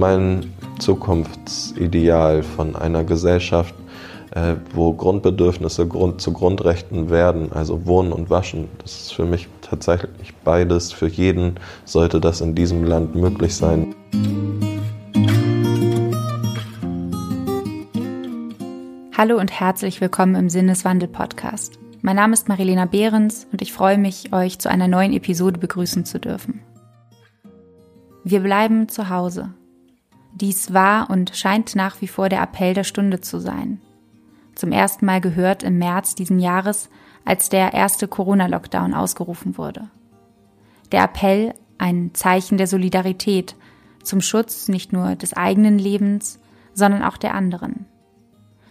mein 0.00 0.52
Zukunftsideal 0.78 2.42
von 2.42 2.74
einer 2.74 3.04
Gesellschaft, 3.04 3.74
äh, 4.34 4.54
wo 4.72 4.94
Grundbedürfnisse 4.94 5.86
Grund, 5.86 6.22
zu 6.22 6.32
Grundrechten 6.32 7.10
werden, 7.10 7.52
also 7.52 7.86
Wohnen 7.86 8.12
und 8.12 8.30
Waschen. 8.30 8.68
Das 8.78 8.92
ist 8.92 9.12
für 9.12 9.26
mich 9.26 9.46
tatsächlich 9.60 10.34
beides. 10.42 10.90
Für 10.90 11.06
jeden 11.06 11.56
sollte 11.84 12.18
das 12.18 12.40
in 12.40 12.54
diesem 12.54 12.84
Land 12.84 13.14
möglich 13.14 13.54
sein. 13.54 13.94
Hallo 19.16 19.38
und 19.38 19.52
herzlich 19.52 20.00
willkommen 20.00 20.34
im 20.34 20.48
Sinneswandel-Podcast. 20.48 21.78
Mein 22.00 22.16
Name 22.16 22.32
ist 22.32 22.48
Marilena 22.48 22.86
Behrens 22.86 23.46
und 23.52 23.60
ich 23.60 23.74
freue 23.74 23.98
mich, 23.98 24.32
euch 24.32 24.58
zu 24.58 24.70
einer 24.70 24.88
neuen 24.88 25.12
Episode 25.12 25.60
begrüßen 25.60 26.06
zu 26.06 26.18
dürfen. 26.18 26.62
Wir 28.24 28.40
bleiben 28.40 28.88
zu 28.88 29.10
Hause. 29.10 29.50
Dies 30.32 30.72
war 30.72 31.10
und 31.10 31.36
scheint 31.36 31.74
nach 31.76 32.00
wie 32.00 32.08
vor 32.08 32.28
der 32.28 32.42
Appell 32.42 32.74
der 32.74 32.84
Stunde 32.84 33.20
zu 33.20 33.40
sein 33.40 33.80
zum 34.60 34.72
ersten 34.72 35.06
Mal 35.06 35.22
gehört 35.22 35.62
im 35.62 35.78
März 35.78 36.14
diesen 36.14 36.38
Jahres, 36.38 36.90
als 37.24 37.48
der 37.48 37.72
erste 37.72 38.06
Corona-Lockdown 38.06 38.92
ausgerufen 38.92 39.56
wurde. 39.56 39.88
Der 40.92 41.02
Appell, 41.02 41.54
ein 41.78 42.10
Zeichen 42.12 42.58
der 42.58 42.66
Solidarität 42.66 43.56
zum 44.02 44.20
Schutz 44.20 44.68
nicht 44.68 44.92
nur 44.92 45.16
des 45.16 45.32
eigenen 45.32 45.78
Lebens, 45.78 46.38
sondern 46.74 47.02
auch 47.02 47.16
der 47.16 47.34
anderen. 47.34 47.86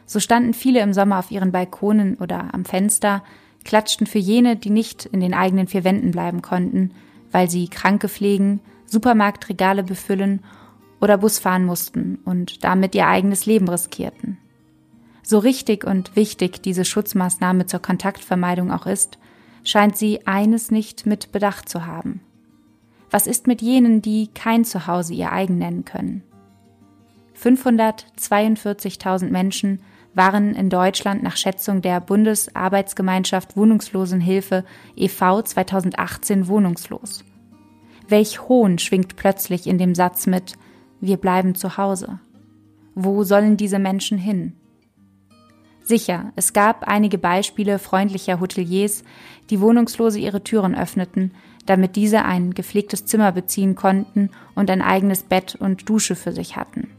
So 0.05 0.19
standen 0.19 0.53
viele 0.53 0.81
im 0.81 0.93
Sommer 0.93 1.17
auf 1.17 1.31
ihren 1.31 1.51
Balkonen 1.51 2.17
oder 2.17 2.53
am 2.53 2.65
Fenster, 2.65 3.23
klatschten 3.63 4.05
für 4.05 4.19
jene, 4.19 4.55
die 4.57 4.69
nicht 4.69 5.05
in 5.05 5.21
den 5.21 5.33
eigenen 5.33 5.67
vier 5.67 5.83
Wänden 5.83 6.11
bleiben 6.11 6.43
konnten, 6.43 6.91
weil 7.31 7.49
sie 7.49 7.67
Kranke 7.67 8.09
pflegen, 8.09 8.61
Supermarktregale 8.85 9.83
befüllen 9.83 10.43
oder 10.99 11.17
Bus 11.17 11.39
fahren 11.39 11.65
mussten 11.65 12.19
und 12.25 12.63
damit 12.63 12.95
ihr 12.95 13.07
eigenes 13.07 13.45
Leben 13.45 13.69
riskierten. 13.69 14.37
So 15.23 15.39
richtig 15.39 15.83
und 15.83 16.15
wichtig 16.15 16.61
diese 16.61 16.85
Schutzmaßnahme 16.85 17.65
zur 17.65 17.81
Kontaktvermeidung 17.81 18.71
auch 18.71 18.85
ist, 18.85 19.19
scheint 19.63 19.97
sie 19.97 20.25
eines 20.25 20.71
nicht 20.71 21.05
mit 21.05 21.31
Bedacht 21.31 21.69
zu 21.69 21.85
haben. 21.85 22.21
Was 23.11 23.27
ist 23.27 23.47
mit 23.47 23.61
jenen, 23.61 24.01
die 24.01 24.27
kein 24.33 24.65
Zuhause 24.65 25.13
ihr 25.13 25.31
eigen 25.31 25.57
nennen 25.57 25.85
können? 25.85 26.23
542.000 27.41 29.29
Menschen 29.29 29.81
waren 30.13 30.55
in 30.55 30.69
Deutschland 30.69 31.23
nach 31.23 31.37
Schätzung 31.37 31.81
der 31.81 32.01
Bundesarbeitsgemeinschaft 32.01 33.55
Wohnungslosenhilfe 33.55 34.65
e.V. 34.95 35.41
2018 35.43 36.47
wohnungslos. 36.47 37.23
Welch 38.07 38.47
Hohn 38.49 38.79
schwingt 38.79 39.15
plötzlich 39.15 39.67
in 39.67 39.77
dem 39.77 39.95
Satz 39.95 40.25
mit 40.27 40.55
Wir 41.01 41.17
bleiben 41.17 41.55
zu 41.55 41.77
Hause. 41.77 42.19
Wo 42.95 43.23
sollen 43.23 43.57
diese 43.57 43.79
Menschen 43.79 44.17
hin? 44.17 44.53
Sicher, 45.81 46.33
es 46.35 46.53
gab 46.53 46.83
einige 46.87 47.17
Beispiele 47.17 47.79
freundlicher 47.79 48.39
Hoteliers, 48.39 49.03
die 49.49 49.59
Wohnungslose 49.59 50.19
ihre 50.19 50.43
Türen 50.43 50.75
öffneten, 50.75 51.31
damit 51.65 51.95
diese 51.95 52.25
ein 52.25 52.53
gepflegtes 52.53 53.05
Zimmer 53.05 53.31
beziehen 53.31 53.75
konnten 53.75 54.29
und 54.55 54.69
ein 54.69 54.81
eigenes 54.81 55.23
Bett 55.23 55.55
und 55.55 55.89
Dusche 55.89 56.15
für 56.15 56.31
sich 56.31 56.55
hatten. 56.55 56.89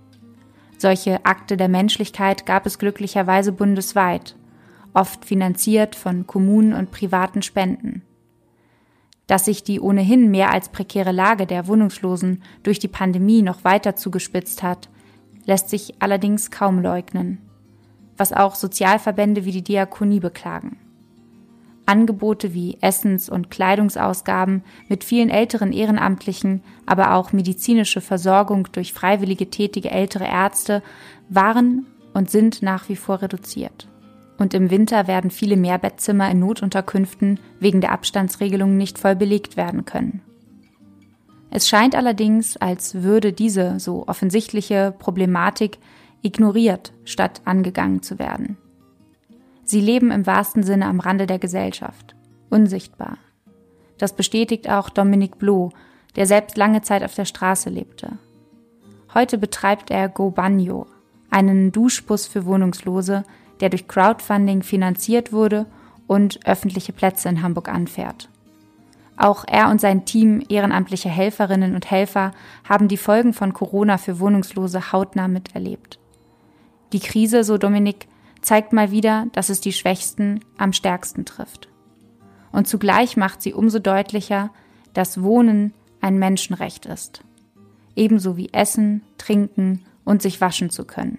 Solche 0.78 1.24
Akte 1.24 1.56
der 1.56 1.68
Menschlichkeit 1.68 2.46
gab 2.46 2.66
es 2.66 2.78
glücklicherweise 2.78 3.52
bundesweit, 3.52 4.34
oft 4.94 5.24
finanziert 5.24 5.94
von 5.94 6.26
Kommunen 6.26 6.72
und 6.72 6.90
privaten 6.90 7.42
Spenden. 7.42 8.02
Dass 9.30 9.44
sich 9.44 9.62
die 9.62 9.78
ohnehin 9.78 10.30
mehr 10.30 10.50
als 10.50 10.70
prekäre 10.70 11.12
Lage 11.12 11.46
der 11.46 11.68
Wohnungslosen 11.68 12.42
durch 12.64 12.80
die 12.80 12.88
Pandemie 12.88 13.42
noch 13.42 13.62
weiter 13.62 13.94
zugespitzt 13.94 14.64
hat, 14.64 14.88
lässt 15.44 15.70
sich 15.70 15.94
allerdings 16.00 16.50
kaum 16.50 16.82
leugnen 16.82 17.38
was 18.20 18.32
auch 18.34 18.54
Sozialverbände 18.54 19.44
wie 19.46 19.50
die 19.50 19.64
Diakonie 19.64 20.20
beklagen. 20.20 20.76
Angebote 21.86 22.54
wie 22.54 22.76
Essens- 22.80 23.28
und 23.28 23.50
Kleidungsausgaben 23.50 24.62
mit 24.88 25.02
vielen 25.02 25.30
älteren 25.30 25.72
Ehrenamtlichen, 25.72 26.62
aber 26.86 27.14
auch 27.14 27.32
medizinische 27.32 28.00
Versorgung 28.00 28.68
durch 28.70 28.92
freiwillige 28.92 29.50
tätige 29.50 29.90
ältere 29.90 30.26
Ärzte 30.26 30.82
waren 31.30 31.86
und 32.12 32.30
sind 32.30 32.62
nach 32.62 32.88
wie 32.88 32.96
vor 32.96 33.22
reduziert. 33.22 33.88
Und 34.40 34.54
im 34.54 34.70
Winter 34.70 35.06
werden 35.06 35.30
viele 35.30 35.58
Mehrbettzimmer 35.58 36.30
in 36.30 36.38
Notunterkünften 36.40 37.38
wegen 37.58 37.82
der 37.82 37.92
Abstandsregelungen 37.92 38.78
nicht 38.78 38.98
voll 38.98 39.14
belegt 39.14 39.58
werden 39.58 39.84
können. 39.84 40.22
Es 41.50 41.68
scheint 41.68 41.94
allerdings, 41.94 42.56
als 42.56 43.02
würde 43.02 43.34
diese 43.34 43.78
so 43.78 44.08
offensichtliche 44.08 44.94
Problematik 44.98 45.76
ignoriert, 46.22 46.94
statt 47.04 47.42
angegangen 47.44 48.02
zu 48.02 48.18
werden. 48.18 48.56
Sie 49.62 49.82
leben 49.82 50.10
im 50.10 50.26
wahrsten 50.26 50.62
Sinne 50.62 50.86
am 50.86 51.00
Rande 51.00 51.26
der 51.26 51.38
Gesellschaft, 51.38 52.16
unsichtbar. 52.48 53.18
Das 53.98 54.16
bestätigt 54.16 54.70
auch 54.70 54.88
Dominic 54.88 55.38
Bloh, 55.38 55.68
der 56.16 56.24
selbst 56.24 56.56
lange 56.56 56.80
Zeit 56.80 57.04
auf 57.04 57.14
der 57.14 57.26
Straße 57.26 57.68
lebte. 57.68 58.16
Heute 59.12 59.36
betreibt 59.36 59.90
er 59.90 60.08
Go 60.08 60.30
Banyo, 60.30 60.86
einen 61.28 61.72
Duschbus 61.72 62.26
für 62.26 62.46
Wohnungslose, 62.46 63.24
der 63.60 63.68
durch 63.70 63.88
Crowdfunding 63.88 64.62
finanziert 64.62 65.32
wurde 65.32 65.66
und 66.06 66.44
öffentliche 66.46 66.92
Plätze 66.92 67.28
in 67.28 67.42
Hamburg 67.42 67.68
anfährt. 67.68 68.28
Auch 69.16 69.44
er 69.46 69.68
und 69.68 69.80
sein 69.80 70.06
Team 70.06 70.42
ehrenamtlicher 70.48 71.10
Helferinnen 71.10 71.74
und 71.74 71.90
Helfer 71.90 72.32
haben 72.66 72.88
die 72.88 72.96
Folgen 72.96 73.34
von 73.34 73.52
Corona 73.52 73.98
für 73.98 74.18
Wohnungslose 74.18 74.92
hautnah 74.92 75.28
miterlebt. 75.28 75.98
Die 76.92 77.00
Krise, 77.00 77.44
so 77.44 77.58
Dominik, 77.58 78.08
zeigt 78.40 78.72
mal 78.72 78.90
wieder, 78.90 79.26
dass 79.32 79.50
es 79.50 79.60
die 79.60 79.74
Schwächsten 79.74 80.40
am 80.56 80.72
stärksten 80.72 81.26
trifft. 81.26 81.68
Und 82.50 82.66
zugleich 82.66 83.16
macht 83.16 83.42
sie 83.42 83.52
umso 83.52 83.78
deutlicher, 83.78 84.50
dass 84.94 85.22
Wohnen 85.22 85.74
ein 86.00 86.18
Menschenrecht 86.18 86.86
ist. 86.86 87.22
Ebenso 87.94 88.36
wie 88.36 88.52
Essen, 88.52 89.02
Trinken 89.18 89.84
und 90.04 90.22
sich 90.22 90.40
waschen 90.40 90.70
zu 90.70 90.84
können. 90.84 91.18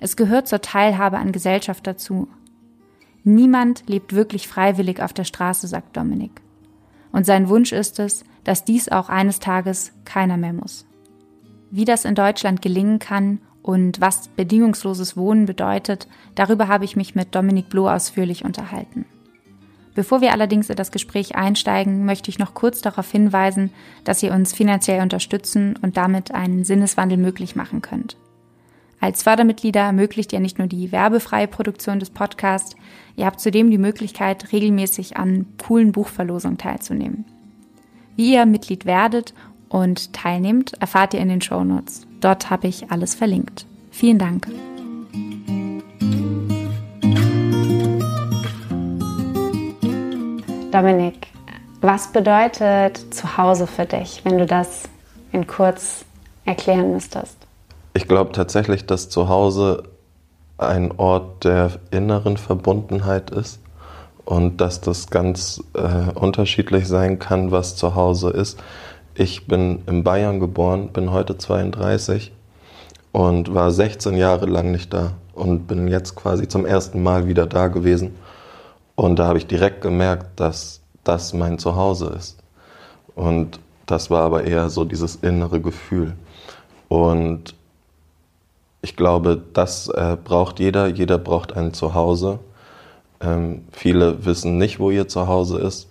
Es 0.00 0.16
gehört 0.16 0.48
zur 0.48 0.62
Teilhabe 0.62 1.18
an 1.18 1.30
Gesellschaft 1.30 1.86
dazu. 1.86 2.28
Niemand 3.22 3.84
lebt 3.86 4.14
wirklich 4.14 4.48
freiwillig 4.48 5.02
auf 5.02 5.12
der 5.12 5.24
Straße, 5.24 5.68
sagt 5.68 5.96
Dominik. 5.96 6.40
Und 7.12 7.26
sein 7.26 7.48
Wunsch 7.48 7.72
ist 7.72 7.98
es, 7.98 8.24
dass 8.44 8.64
dies 8.64 8.88
auch 8.88 9.10
eines 9.10 9.40
Tages 9.40 9.92
keiner 10.04 10.38
mehr 10.38 10.54
muss. 10.54 10.86
Wie 11.70 11.84
das 11.84 12.04
in 12.04 12.14
Deutschland 12.14 12.62
gelingen 12.62 12.98
kann 12.98 13.40
und 13.62 14.00
was 14.00 14.28
bedingungsloses 14.28 15.16
Wohnen 15.16 15.44
bedeutet, 15.44 16.08
darüber 16.34 16.66
habe 16.66 16.86
ich 16.86 16.96
mich 16.96 17.14
mit 17.14 17.34
Dominik 17.34 17.68
Bloh 17.68 17.88
ausführlich 17.88 18.44
unterhalten. 18.44 19.04
Bevor 19.94 20.20
wir 20.20 20.32
allerdings 20.32 20.70
in 20.70 20.76
das 20.76 20.92
Gespräch 20.92 21.34
einsteigen, 21.34 22.06
möchte 22.06 22.30
ich 22.30 22.38
noch 22.38 22.54
kurz 22.54 22.80
darauf 22.80 23.10
hinweisen, 23.10 23.70
dass 24.04 24.22
ihr 24.22 24.32
uns 24.32 24.54
finanziell 24.54 25.02
unterstützen 25.02 25.78
und 25.82 25.96
damit 25.96 26.32
einen 26.32 26.64
Sinneswandel 26.64 27.18
möglich 27.18 27.54
machen 27.54 27.82
könnt. 27.82 28.16
Als 29.02 29.22
Fördermitglieder 29.22 29.80
ermöglicht 29.80 30.30
ihr 30.34 30.40
nicht 30.40 30.58
nur 30.58 30.68
die 30.68 30.92
werbefreie 30.92 31.48
Produktion 31.48 31.98
des 31.98 32.10
Podcasts, 32.10 32.76
ihr 33.16 33.24
habt 33.24 33.40
zudem 33.40 33.70
die 33.70 33.78
Möglichkeit, 33.78 34.52
regelmäßig 34.52 35.16
an 35.16 35.46
coolen 35.62 35.92
Buchverlosungen 35.92 36.58
teilzunehmen. 36.58 37.24
Wie 38.16 38.34
ihr 38.34 38.44
Mitglied 38.44 38.84
werdet 38.84 39.32
und 39.70 40.12
teilnehmt, 40.12 40.74
erfahrt 40.80 41.14
ihr 41.14 41.20
in 41.20 41.30
den 41.30 41.40
Show 41.40 41.64
Notes. 41.64 42.06
Dort 42.20 42.50
habe 42.50 42.68
ich 42.68 42.90
alles 42.90 43.14
verlinkt. 43.14 43.64
Vielen 43.90 44.18
Dank. 44.18 44.46
Dominik, 50.70 51.28
was 51.80 52.12
bedeutet 52.12 53.14
Zuhause 53.14 53.66
für 53.66 53.86
dich, 53.86 54.20
wenn 54.24 54.36
du 54.36 54.44
das 54.44 54.82
in 55.32 55.46
kurz 55.46 56.04
erklären 56.44 56.92
müsstest? 56.92 57.49
Ich 57.92 58.06
glaube 58.06 58.30
tatsächlich, 58.32 58.86
dass 58.86 59.08
Zuhause 59.08 59.82
ein 60.58 60.92
Ort 60.92 61.44
der 61.44 61.72
inneren 61.90 62.36
Verbundenheit 62.36 63.30
ist 63.30 63.60
und 64.24 64.60
dass 64.60 64.80
das 64.80 65.10
ganz 65.10 65.62
äh, 65.74 66.12
unterschiedlich 66.14 66.86
sein 66.86 67.18
kann, 67.18 67.50
was 67.50 67.74
Zuhause 67.74 68.30
ist. 68.30 68.62
Ich 69.14 69.48
bin 69.48 69.82
in 69.86 70.04
Bayern 70.04 70.38
geboren, 70.38 70.90
bin 70.92 71.10
heute 71.10 71.36
32 71.36 72.32
und 73.10 73.52
war 73.54 73.72
16 73.72 74.16
Jahre 74.16 74.46
lang 74.46 74.70
nicht 74.70 74.94
da 74.94 75.14
und 75.34 75.66
bin 75.66 75.88
jetzt 75.88 76.14
quasi 76.14 76.46
zum 76.46 76.66
ersten 76.66 77.02
Mal 77.02 77.26
wieder 77.26 77.46
da 77.46 77.66
gewesen. 77.66 78.14
Und 78.94 79.18
da 79.18 79.26
habe 79.26 79.38
ich 79.38 79.48
direkt 79.48 79.80
gemerkt, 79.80 80.38
dass 80.38 80.80
das 81.02 81.32
mein 81.32 81.58
Zuhause 81.58 82.14
ist. 82.16 82.38
Und 83.16 83.58
das 83.86 84.10
war 84.10 84.22
aber 84.22 84.44
eher 84.44 84.70
so 84.70 84.84
dieses 84.84 85.16
innere 85.16 85.60
Gefühl. 85.60 86.14
Und 86.88 87.54
ich 88.82 88.96
glaube, 88.96 89.42
das 89.52 89.88
äh, 89.88 90.16
braucht 90.22 90.58
jeder. 90.58 90.86
Jeder 90.86 91.18
braucht 91.18 91.56
ein 91.56 91.74
Zuhause. 91.74 92.38
Ähm, 93.20 93.64
viele 93.72 94.24
wissen 94.24 94.58
nicht, 94.58 94.80
wo 94.80 94.90
ihr 94.90 95.08
Zuhause 95.08 95.58
ist. 95.58 95.88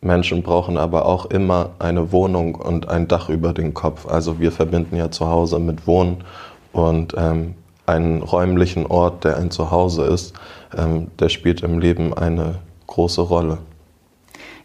Menschen 0.00 0.42
brauchen 0.42 0.76
aber 0.76 1.06
auch 1.06 1.26
immer 1.26 1.70
eine 1.80 2.12
Wohnung 2.12 2.54
und 2.54 2.88
ein 2.88 3.08
Dach 3.08 3.28
über 3.28 3.52
den 3.52 3.74
Kopf. 3.74 4.06
Also 4.06 4.38
wir 4.38 4.52
verbinden 4.52 4.94
ja 4.96 5.10
zu 5.10 5.28
Hause 5.28 5.58
mit 5.58 5.88
Wohnen 5.88 6.22
und 6.72 7.14
ähm, 7.16 7.54
einen 7.86 8.22
räumlichen 8.22 8.86
Ort, 8.86 9.24
der 9.24 9.38
ein 9.38 9.50
Zuhause 9.50 10.04
ist, 10.04 10.34
ähm, 10.76 11.10
der 11.18 11.30
spielt 11.30 11.62
im 11.62 11.80
Leben 11.80 12.14
eine 12.14 12.56
große 12.86 13.22
Rolle. 13.22 13.58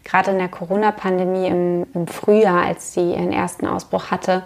Gerade 0.04 0.32
in 0.32 0.38
der 0.38 0.48
Corona-Pandemie 0.48 1.46
im, 1.46 1.86
im 1.94 2.06
Frühjahr, 2.06 2.62
als 2.62 2.92
sie 2.92 3.12
ihren 3.12 3.32
ersten 3.32 3.66
Ausbruch 3.66 4.10
hatte, 4.10 4.44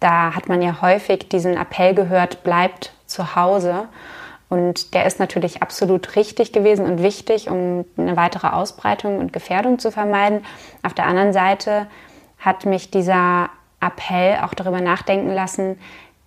da 0.00 0.34
hat 0.34 0.48
man 0.48 0.62
ja 0.62 0.80
häufig 0.80 1.28
diesen 1.28 1.56
Appell 1.56 1.94
gehört, 1.94 2.42
bleibt 2.44 2.92
zu 3.06 3.34
Hause. 3.34 3.88
Und 4.48 4.94
der 4.94 5.04
ist 5.04 5.18
natürlich 5.18 5.62
absolut 5.62 6.16
richtig 6.16 6.52
gewesen 6.52 6.86
und 6.86 7.02
wichtig, 7.02 7.50
um 7.50 7.84
eine 7.96 8.16
weitere 8.16 8.48
Ausbreitung 8.48 9.18
und 9.18 9.32
Gefährdung 9.32 9.78
zu 9.78 9.90
vermeiden. 9.90 10.44
Auf 10.82 10.94
der 10.94 11.06
anderen 11.06 11.32
Seite 11.32 11.86
hat 12.38 12.64
mich 12.64 12.90
dieser 12.90 13.50
Appell 13.80 14.38
auch 14.42 14.54
darüber 14.54 14.80
nachdenken 14.80 15.32
lassen, 15.32 15.78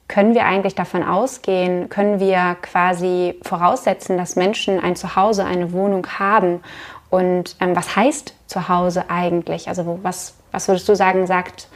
können 0.08 0.36
wir 0.36 0.46
eigentlich 0.46 0.76
davon 0.76 1.04
ausgehen, 1.04 1.88
können 1.88 2.20
wir 2.20 2.58
quasi 2.62 3.40
voraussetzen, 3.44 4.18
dass 4.18 4.36
Menschen 4.36 4.78
ein 4.80 4.98
Zuhause, 4.98 5.46
eine 5.46 5.72
Wohnung 5.72 6.06
haben? 6.20 6.62
Und 7.10 7.56
ähm, 7.62 7.76
was 7.76 7.96
heißt 7.96 8.36
Zuhause 8.46 9.10
eigentlich? 9.10 9.70
Also 9.70 10.00
was, 10.04 10.36
was 10.52 10.68
würdest 10.68 10.90
du 10.90 10.96
sagen, 10.96 11.28
sagt 11.28 11.70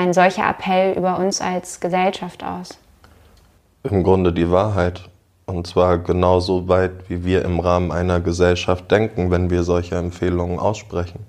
ein 0.00 0.14
solcher 0.14 0.48
Appell 0.48 0.96
über 0.96 1.18
uns 1.18 1.40
als 1.40 1.78
Gesellschaft 1.78 2.42
aus? 2.42 2.78
Im 3.82 4.02
Grunde 4.02 4.32
die 4.32 4.50
Wahrheit. 4.50 5.08
Und 5.44 5.66
zwar 5.66 5.98
genauso 5.98 6.68
weit, 6.68 7.08
wie 7.08 7.24
wir 7.24 7.44
im 7.44 7.60
Rahmen 7.60 7.92
einer 7.92 8.20
Gesellschaft 8.20 8.90
denken, 8.90 9.30
wenn 9.30 9.50
wir 9.50 9.62
solche 9.62 9.96
Empfehlungen 9.96 10.58
aussprechen. 10.58 11.26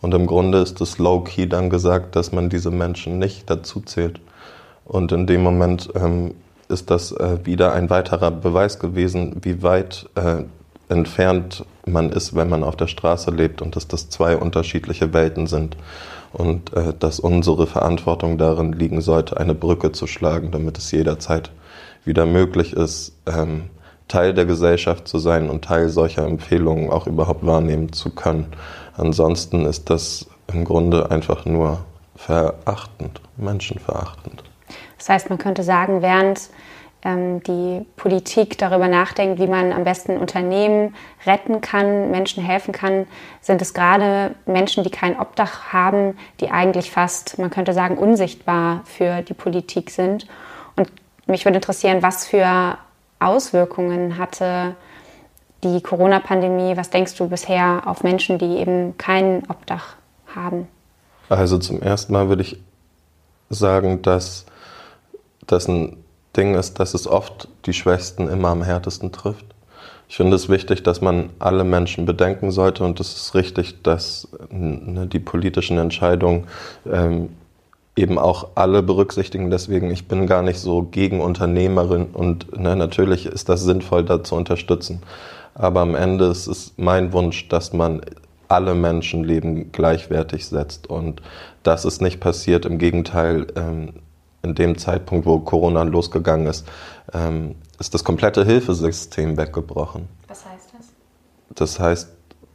Und 0.00 0.12
im 0.14 0.26
Grunde 0.26 0.58
ist 0.58 0.80
es 0.80 0.98
low-key 0.98 1.46
dann 1.46 1.70
gesagt, 1.70 2.16
dass 2.16 2.32
man 2.32 2.50
diese 2.50 2.70
Menschen 2.70 3.18
nicht 3.18 3.48
dazu 3.48 3.80
zählt. 3.80 4.20
Und 4.84 5.12
in 5.12 5.26
dem 5.26 5.42
Moment 5.42 5.88
ähm, 5.94 6.34
ist 6.68 6.90
das 6.90 7.12
äh, 7.12 7.38
wieder 7.44 7.72
ein 7.72 7.88
weiterer 7.88 8.30
Beweis 8.30 8.78
gewesen, 8.78 9.36
wie 9.42 9.62
weit 9.62 10.08
äh, 10.16 10.42
entfernt 10.88 11.64
man 11.86 12.10
ist, 12.10 12.34
wenn 12.34 12.48
man 12.48 12.62
auf 12.62 12.76
der 12.76 12.88
Straße 12.88 13.30
lebt 13.30 13.62
und 13.62 13.76
dass 13.76 13.88
das 13.88 14.08
zwei 14.08 14.36
unterschiedliche 14.36 15.12
Welten 15.12 15.46
sind. 15.46 15.76
Und 16.36 16.74
äh, 16.74 16.92
dass 16.98 17.18
unsere 17.18 17.66
Verantwortung 17.66 18.36
darin 18.36 18.74
liegen 18.74 19.00
sollte, 19.00 19.38
eine 19.38 19.54
Brücke 19.54 19.92
zu 19.92 20.06
schlagen, 20.06 20.50
damit 20.50 20.76
es 20.76 20.90
jederzeit 20.90 21.50
wieder 22.04 22.26
möglich 22.26 22.74
ist, 22.74 23.16
ähm, 23.26 23.70
Teil 24.06 24.34
der 24.34 24.44
Gesellschaft 24.44 25.08
zu 25.08 25.18
sein 25.18 25.48
und 25.48 25.64
Teil 25.64 25.88
solcher 25.88 26.26
Empfehlungen 26.26 26.90
auch 26.90 27.06
überhaupt 27.06 27.44
wahrnehmen 27.44 27.92
zu 27.92 28.10
können. 28.10 28.48
Ansonsten 28.96 29.64
ist 29.64 29.88
das 29.88 30.26
im 30.52 30.64
Grunde 30.64 31.10
einfach 31.10 31.46
nur 31.46 31.78
verachtend, 32.14 33.20
menschenverachtend. 33.38 34.44
Das 34.98 35.08
heißt, 35.08 35.30
man 35.30 35.38
könnte 35.38 35.62
sagen, 35.62 36.02
während 36.02 36.50
die 37.46 37.86
Politik 37.96 38.58
darüber 38.58 38.88
nachdenkt, 38.88 39.40
wie 39.40 39.46
man 39.46 39.72
am 39.72 39.84
besten 39.84 40.16
Unternehmen 40.18 40.94
retten 41.24 41.60
kann, 41.60 42.10
Menschen 42.10 42.42
helfen 42.42 42.72
kann, 42.72 43.06
sind 43.40 43.62
es 43.62 43.74
gerade 43.74 44.34
Menschen, 44.46 44.82
die 44.82 44.90
kein 44.90 45.18
Obdach 45.18 45.72
haben, 45.72 46.16
die 46.40 46.50
eigentlich 46.50 46.90
fast, 46.90 47.38
man 47.38 47.50
könnte 47.50 47.72
sagen, 47.72 47.98
unsichtbar 47.98 48.82
für 48.84 49.22
die 49.22 49.34
Politik 49.34 49.90
sind. 49.90 50.26
Und 50.76 50.90
mich 51.26 51.44
würde 51.44 51.56
interessieren, 51.56 52.02
was 52.02 52.26
für 52.26 52.78
Auswirkungen 53.18 54.18
hatte 54.18 54.74
die 55.64 55.80
Corona-Pandemie, 55.80 56.76
was 56.76 56.90
denkst 56.90 57.16
du 57.16 57.28
bisher 57.28 57.82
auf 57.86 58.02
Menschen, 58.02 58.38
die 58.38 58.58
eben 58.58 58.98
kein 58.98 59.42
Obdach 59.48 59.96
haben? 60.34 60.68
Also 61.28 61.58
zum 61.58 61.80
ersten 61.82 62.12
Mal 62.12 62.28
würde 62.28 62.42
ich 62.42 62.60
sagen, 63.48 64.02
dass 64.02 64.46
das 65.46 65.68
ein 65.68 66.04
Ding 66.36 66.54
ist, 66.54 66.78
dass 66.78 66.94
es 66.94 67.06
oft 67.06 67.48
die 67.64 67.72
Schwächsten 67.72 68.28
immer 68.28 68.48
am 68.48 68.62
härtesten 68.62 69.12
trifft. 69.12 69.46
Ich 70.08 70.16
finde 70.16 70.36
es 70.36 70.48
wichtig, 70.48 70.82
dass 70.82 71.00
man 71.00 71.30
alle 71.38 71.64
Menschen 71.64 72.06
bedenken 72.06 72.50
sollte 72.52 72.84
und 72.84 73.00
es 73.00 73.16
ist 73.16 73.34
richtig, 73.34 73.82
dass 73.82 74.28
ne, 74.50 75.06
die 75.06 75.18
politischen 75.18 75.78
Entscheidungen 75.78 76.46
ähm, 76.90 77.30
eben 77.96 78.18
auch 78.18 78.48
alle 78.54 78.82
berücksichtigen. 78.82 79.50
Deswegen, 79.50 79.90
ich 79.90 80.06
bin 80.06 80.26
gar 80.26 80.42
nicht 80.42 80.60
so 80.60 80.82
gegen 80.82 81.20
Unternehmerin 81.20 82.06
und 82.12 82.56
ne, 82.56 82.76
natürlich 82.76 83.26
ist 83.26 83.48
das 83.48 83.64
sinnvoll, 83.64 84.04
da 84.04 84.22
zu 84.22 84.36
unterstützen. 84.36 85.02
Aber 85.54 85.80
am 85.80 85.94
Ende 85.94 86.26
ist 86.26 86.46
es 86.46 86.74
mein 86.76 87.12
Wunsch, 87.12 87.48
dass 87.48 87.72
man 87.72 88.02
alle 88.48 88.74
Menschenleben 88.74 89.72
gleichwertig 89.72 90.46
setzt 90.46 90.88
und 90.88 91.20
das 91.64 91.84
ist 91.84 92.00
nicht 92.00 92.20
passiert. 92.20 92.64
Im 92.64 92.78
Gegenteil, 92.78 93.48
ähm, 93.56 93.94
in 94.46 94.54
dem 94.54 94.78
Zeitpunkt, 94.78 95.26
wo 95.26 95.38
Corona 95.40 95.82
losgegangen 95.82 96.46
ist, 96.46 96.66
ähm, 97.12 97.56
ist 97.78 97.94
das 97.94 98.04
komplette 98.04 98.44
Hilfesystem 98.44 99.36
weggebrochen. 99.36 100.08
Was 100.28 100.44
heißt 100.44 100.72
das? 100.76 100.86
Das 101.54 101.80
heißt, 101.80 102.10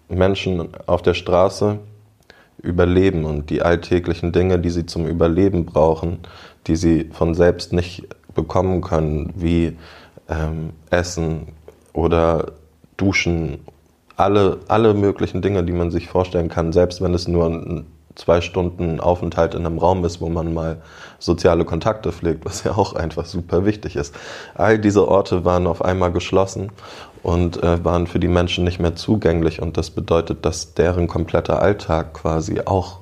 Menschen 0.10 0.70
auf 0.88 1.02
der 1.02 1.14
Straße 1.14 1.80
überleben 2.62 3.26
und 3.26 3.50
die 3.50 3.62
alltäglichen 3.62 4.32
Dinge, 4.32 4.60
die 4.60 4.70
sie 4.70 4.86
zum 4.86 5.08
Überleben 5.08 5.66
brauchen, 5.66 6.20
die 6.68 6.76
sie 6.76 7.10
von 7.12 7.34
selbst 7.34 7.74
nicht 7.74 8.08
bekommen 8.34 8.82
können, 8.82 9.34
wie 9.36 9.78
ähm, 10.30 10.72
Essen 10.90 11.48
oder 11.94 12.54
Duschen, 12.98 13.60
alle, 14.16 14.60
alle 14.68 14.94
möglichen 14.94 15.42
Dinge, 15.42 15.64
die 15.64 15.74
man 15.74 15.90
sich 15.90 16.08
vorstellen 16.08 16.50
kann, 16.50 16.72
selbst 16.72 17.02
wenn 17.02 17.14
es 17.14 17.28
nur 17.28 17.48
ein 17.48 17.86
zwei 18.16 18.42
Stunden 18.42 19.00
Aufenthalt 19.00 19.54
in 19.54 19.66
einem 19.66 19.78
Raum 19.78 20.04
ist, 20.06 20.22
wo 20.22 20.30
man 20.30 20.54
mal 20.54 20.82
soziale 21.20 21.66
Kontakte 21.66 22.12
pflegt, 22.12 22.46
was 22.46 22.64
ja 22.64 22.78
auch 22.78 22.94
einfach 22.94 23.26
super 23.26 23.66
wichtig 23.66 23.96
ist. 23.96 24.16
All 24.56 24.80
diese 24.80 25.08
Orte 25.08 25.46
waren 25.46 25.68
auf 25.68 25.84
einmal 25.84 26.12
geschlossen 26.12 26.72
und 27.24 27.62
äh, 27.64 27.84
waren 27.84 28.08
für 28.08 28.20
die 28.20 28.28
Menschen 28.28 28.64
nicht 28.64 28.80
mehr 28.80 28.96
zugänglich 28.96 29.62
und 29.62 29.78
das 29.78 29.90
bedeutet, 29.92 30.46
dass 30.46 30.74
deren 30.74 31.08
kompletter 31.08 31.62
Alltag 31.62 32.14
quasi 32.14 32.62
auch 32.66 33.00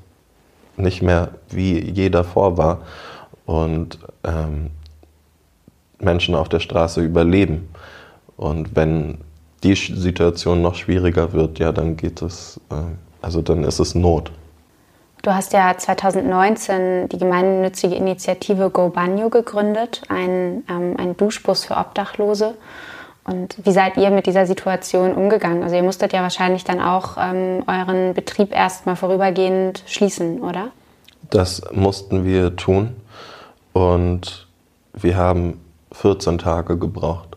nicht 0.78 1.02
mehr 1.02 1.30
wie 1.50 1.80
je 1.80 2.10
davor 2.10 2.58
war 2.58 2.82
und 3.46 4.00
ähm, 4.24 4.72
Menschen 6.00 6.36
auf 6.36 6.50
der 6.50 6.60
Straße 6.60 7.02
überleben. 7.02 7.70
Und 8.38 8.76
wenn 8.76 9.20
die 9.64 9.76
Situation 9.76 10.62
noch 10.62 10.76
schwieriger 10.76 11.34
wird, 11.34 11.60
ja, 11.60 11.72
dann 11.72 11.98
geht 11.98 12.22
es, 12.22 12.60
äh, 12.70 12.76
also 13.22 13.42
dann 13.42 13.64
ist 13.64 13.80
es 13.80 13.96
Not. 13.96 14.32
Du 15.22 15.34
hast 15.34 15.52
ja 15.52 15.78
2019 15.78 17.10
die 17.10 17.18
gemeinnützige 17.18 17.96
Initiative 17.96 18.70
Go 18.70 18.90
Banyo 18.90 19.30
gegründet, 19.30 20.02
ein, 20.08 20.64
ähm, 20.70 20.96
ein 20.98 21.18
Duschbus 21.18 21.66
für 21.66 21.76
Obdachlose. 21.76 22.56
Und 23.26 23.58
wie 23.64 23.72
seid 23.72 23.98
ihr 23.98 24.12
mit 24.12 24.28
dieser 24.28 24.46
Situation 24.46 25.14
umgegangen? 25.14 25.62
Also 25.62 25.76
ihr 25.76 25.84
musstet 25.84 26.14
ja 26.14 26.22
wahrscheinlich 26.22 26.64
dann 26.64 26.82
auch 26.82 27.18
ähm, 27.20 27.64
euren 27.68 28.14
Betrieb 28.14 28.56
erstmal 28.56 28.96
vorübergehend 28.96 29.84
schließen, 29.88 30.42
oder? 30.42 30.70
Das 31.30 31.62
mussten 31.72 32.24
wir 32.24 32.56
tun 32.56 32.96
und 33.74 34.48
wir 34.94 35.18
haben 35.18 35.60
14 35.92 36.38
Tage 36.38 36.78
gebraucht 36.78 37.29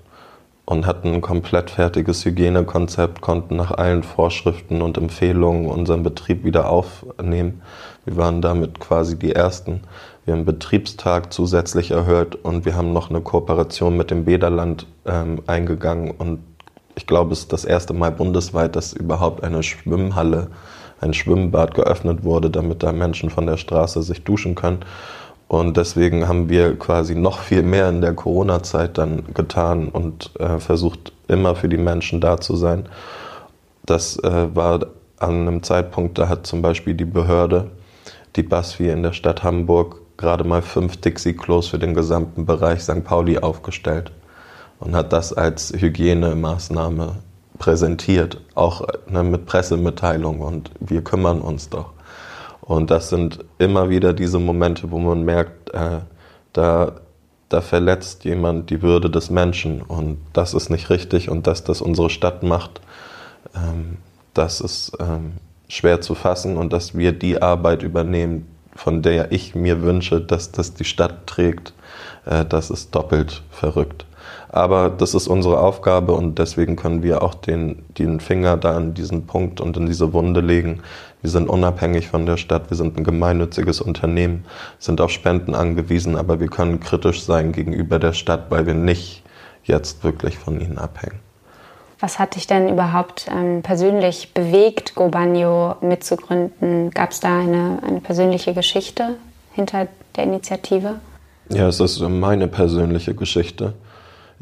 und 0.64 0.86
hatten 0.86 1.14
ein 1.14 1.20
komplett 1.20 1.70
fertiges 1.70 2.24
Hygienekonzept, 2.24 3.20
konnten 3.20 3.56
nach 3.56 3.72
allen 3.72 4.02
Vorschriften 4.02 4.80
und 4.80 4.96
Empfehlungen 4.96 5.66
unseren 5.66 6.02
Betrieb 6.02 6.44
wieder 6.44 6.70
aufnehmen. 6.70 7.62
Wir 8.04 8.16
waren 8.16 8.40
damit 8.42 8.78
quasi 8.78 9.18
die 9.18 9.32
Ersten. 9.32 9.80
Wir 10.24 10.34
haben 10.34 10.44
Betriebstag 10.44 11.32
zusätzlich 11.32 11.90
erhöht 11.90 12.36
und 12.36 12.64
wir 12.64 12.76
haben 12.76 12.92
noch 12.92 13.10
eine 13.10 13.20
Kooperation 13.20 13.96
mit 13.96 14.10
dem 14.12 14.24
Bäderland 14.24 14.86
ähm, 15.04 15.42
eingegangen. 15.48 16.12
Und 16.12 16.40
ich 16.94 17.08
glaube, 17.08 17.32
es 17.32 17.40
ist 17.40 17.52
das 17.52 17.64
erste 17.64 17.92
Mal 17.92 18.12
bundesweit, 18.12 18.76
dass 18.76 18.92
überhaupt 18.92 19.42
eine 19.42 19.64
Schwimmhalle, 19.64 20.48
ein 21.00 21.14
Schwimmbad 21.14 21.74
geöffnet 21.74 22.22
wurde, 22.22 22.50
damit 22.50 22.84
da 22.84 22.92
Menschen 22.92 23.30
von 23.30 23.46
der 23.46 23.56
Straße 23.56 24.02
sich 24.02 24.22
duschen 24.22 24.54
können. 24.54 24.84
Und 25.52 25.76
deswegen 25.76 26.28
haben 26.28 26.48
wir 26.48 26.78
quasi 26.78 27.14
noch 27.14 27.40
viel 27.40 27.62
mehr 27.62 27.90
in 27.90 28.00
der 28.00 28.14
Corona-Zeit 28.14 28.96
dann 28.96 29.34
getan 29.34 29.90
und 29.90 30.30
äh, 30.40 30.58
versucht, 30.58 31.12
immer 31.28 31.54
für 31.54 31.68
die 31.68 31.76
Menschen 31.76 32.22
da 32.22 32.40
zu 32.40 32.56
sein. 32.56 32.88
Das 33.84 34.16
äh, 34.16 34.56
war 34.56 34.86
an 35.18 35.46
einem 35.46 35.62
Zeitpunkt, 35.62 36.16
da 36.16 36.30
hat 36.30 36.46
zum 36.46 36.62
Beispiel 36.62 36.94
die 36.94 37.04
Behörde, 37.04 37.70
die 38.34 38.42
BASFI 38.42 38.88
in 38.88 39.02
der 39.02 39.12
Stadt 39.12 39.42
Hamburg, 39.42 40.00
gerade 40.16 40.44
mal 40.44 40.62
fünf 40.62 40.96
Dixie-Klos 40.96 41.68
für 41.68 41.78
den 41.78 41.92
gesamten 41.92 42.46
Bereich 42.46 42.80
St. 42.80 43.04
Pauli 43.04 43.36
aufgestellt 43.36 44.10
und 44.80 44.96
hat 44.96 45.12
das 45.12 45.34
als 45.34 45.70
Hygienemaßnahme 45.76 47.16
präsentiert, 47.58 48.40
auch 48.54 48.86
ne, 49.06 49.22
mit 49.22 49.44
Pressemitteilung 49.44 50.40
und 50.40 50.70
wir 50.80 51.04
kümmern 51.04 51.42
uns 51.42 51.68
doch. 51.68 51.92
Und 52.62 52.90
das 52.90 53.08
sind 53.08 53.44
immer 53.58 53.90
wieder 53.90 54.12
diese 54.12 54.38
Momente, 54.38 54.90
wo 54.90 54.98
man 54.98 55.24
merkt, 55.24 55.74
äh, 55.74 55.98
da, 56.52 56.92
da 57.48 57.60
verletzt 57.60 58.24
jemand 58.24 58.70
die 58.70 58.82
Würde 58.82 59.10
des 59.10 59.30
Menschen. 59.30 59.82
Und 59.82 60.18
das 60.32 60.54
ist 60.54 60.70
nicht 60.70 60.88
richtig. 60.88 61.28
Und 61.28 61.46
dass 61.46 61.64
das 61.64 61.82
unsere 61.82 62.08
Stadt 62.08 62.44
macht, 62.44 62.80
ähm, 63.54 63.98
das 64.32 64.60
ist 64.60 64.92
ähm, 65.00 65.32
schwer 65.68 66.00
zu 66.00 66.14
fassen. 66.14 66.56
Und 66.56 66.72
dass 66.72 66.96
wir 66.96 67.12
die 67.12 67.42
Arbeit 67.42 67.82
übernehmen, 67.82 68.46
von 68.76 69.02
der 69.02 69.32
ich 69.32 69.54
mir 69.56 69.82
wünsche, 69.82 70.20
dass 70.20 70.52
das 70.52 70.72
die 70.72 70.84
Stadt 70.84 71.26
trägt, 71.26 71.74
äh, 72.26 72.44
das 72.44 72.70
ist 72.70 72.94
doppelt 72.94 73.42
verrückt. 73.50 74.06
Aber 74.52 74.90
das 74.90 75.14
ist 75.14 75.28
unsere 75.28 75.58
Aufgabe 75.58 76.12
und 76.12 76.38
deswegen 76.38 76.76
können 76.76 77.02
wir 77.02 77.22
auch 77.22 77.34
den, 77.34 77.84
den 77.96 78.20
Finger 78.20 78.58
da 78.58 78.76
an 78.76 78.92
diesen 78.92 79.26
Punkt 79.26 79.62
und 79.62 79.78
in 79.78 79.86
diese 79.86 80.12
Wunde 80.12 80.42
legen. 80.42 80.82
Wir 81.22 81.30
sind 81.30 81.48
unabhängig 81.48 82.08
von 82.08 82.26
der 82.26 82.36
Stadt, 82.36 82.68
wir 82.68 82.76
sind 82.76 82.98
ein 82.98 83.04
gemeinnütziges 83.04 83.80
Unternehmen, 83.80 84.44
sind 84.78 85.00
auf 85.00 85.10
Spenden 85.10 85.54
angewiesen, 85.54 86.16
aber 86.16 86.38
wir 86.38 86.48
können 86.48 86.80
kritisch 86.80 87.22
sein 87.22 87.52
gegenüber 87.52 87.98
der 87.98 88.12
Stadt, 88.12 88.50
weil 88.50 88.66
wir 88.66 88.74
nicht 88.74 89.22
jetzt 89.64 90.04
wirklich 90.04 90.38
von 90.38 90.60
ihnen 90.60 90.76
abhängen. 90.76 91.20
Was 92.00 92.18
hat 92.18 92.34
dich 92.34 92.46
denn 92.46 92.68
überhaupt 92.68 93.30
ähm, 93.32 93.62
persönlich 93.62 94.34
bewegt, 94.34 94.96
Gobanio 94.96 95.76
mitzugründen? 95.80 96.90
Gab 96.90 97.12
es 97.12 97.20
da 97.20 97.38
eine, 97.38 97.78
eine 97.86 98.00
persönliche 98.00 98.52
Geschichte 98.52 99.14
hinter 99.52 99.86
der 100.16 100.24
Initiative? 100.24 100.96
Ja, 101.48 101.68
es 101.68 101.80
ist 101.80 102.00
meine 102.00 102.48
persönliche 102.48 103.14
Geschichte. 103.14 103.74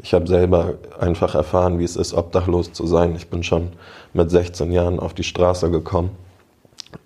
Ich 0.03 0.13
habe 0.13 0.27
selber 0.27 0.75
einfach 0.99 1.35
erfahren, 1.35 1.79
wie 1.79 1.83
es 1.83 1.95
ist, 1.95 2.13
obdachlos 2.13 2.73
zu 2.73 2.87
sein. 2.87 3.15
Ich 3.15 3.29
bin 3.29 3.43
schon 3.43 3.69
mit 4.13 4.31
16 4.31 4.71
Jahren 4.71 4.99
auf 4.99 5.13
die 5.13 5.23
Straße 5.23 5.69
gekommen 5.69 6.11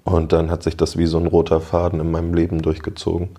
und 0.03 0.31
dann 0.31 0.49
hat 0.49 0.63
sich 0.63 0.77
das 0.77 0.97
wie 0.97 1.05
so 1.05 1.17
ein 1.17 1.27
roter 1.27 1.59
Faden 1.59 1.99
in 1.99 2.11
meinem 2.11 2.33
Leben 2.33 2.61
durchgezogen. 2.61 3.29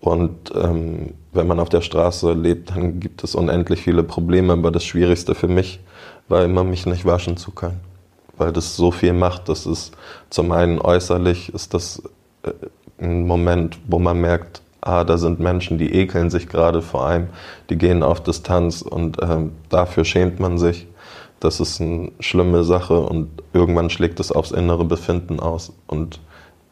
Und 0.00 0.52
ähm, 0.54 1.14
wenn 1.32 1.46
man 1.46 1.60
auf 1.60 1.70
der 1.70 1.80
Straße 1.80 2.34
lebt, 2.34 2.70
dann 2.70 3.00
gibt 3.00 3.24
es 3.24 3.34
unendlich 3.34 3.80
viele 3.80 4.02
Probleme. 4.02 4.52
Aber 4.52 4.70
das 4.70 4.84
Schwierigste 4.84 5.34
für 5.34 5.48
mich 5.48 5.80
war 6.28 6.44
immer, 6.44 6.62
mich 6.62 6.84
nicht 6.84 7.06
waschen 7.06 7.38
zu 7.38 7.52
können. 7.52 7.80
Weil 8.36 8.52
das 8.52 8.76
so 8.76 8.90
viel 8.90 9.14
macht. 9.14 9.48
Das 9.48 9.64
ist 9.64 9.96
zum 10.28 10.52
einen 10.52 10.78
äußerlich, 10.78 11.54
ist 11.54 11.72
das 11.72 12.02
äh, 12.42 12.52
ein 13.00 13.26
Moment, 13.26 13.78
wo 13.86 13.98
man 13.98 14.20
merkt, 14.20 14.60
ah, 14.84 15.04
da 15.04 15.18
sind 15.18 15.40
Menschen, 15.40 15.78
die 15.78 15.94
ekeln 15.94 16.30
sich 16.30 16.48
gerade 16.48 16.82
vor 16.82 17.06
einem, 17.06 17.28
die 17.70 17.78
gehen 17.78 18.02
auf 18.02 18.22
Distanz 18.22 18.82
und 18.82 19.16
ähm, 19.22 19.52
dafür 19.70 20.04
schämt 20.04 20.40
man 20.40 20.58
sich. 20.58 20.86
Das 21.40 21.60
ist 21.60 21.80
eine 21.80 22.12
schlimme 22.20 22.64
Sache 22.64 23.00
und 23.00 23.28
irgendwann 23.52 23.90
schlägt 23.90 24.20
es 24.20 24.30
aufs 24.30 24.52
innere 24.52 24.84
Befinden 24.84 25.40
aus 25.40 25.72
und 25.86 26.20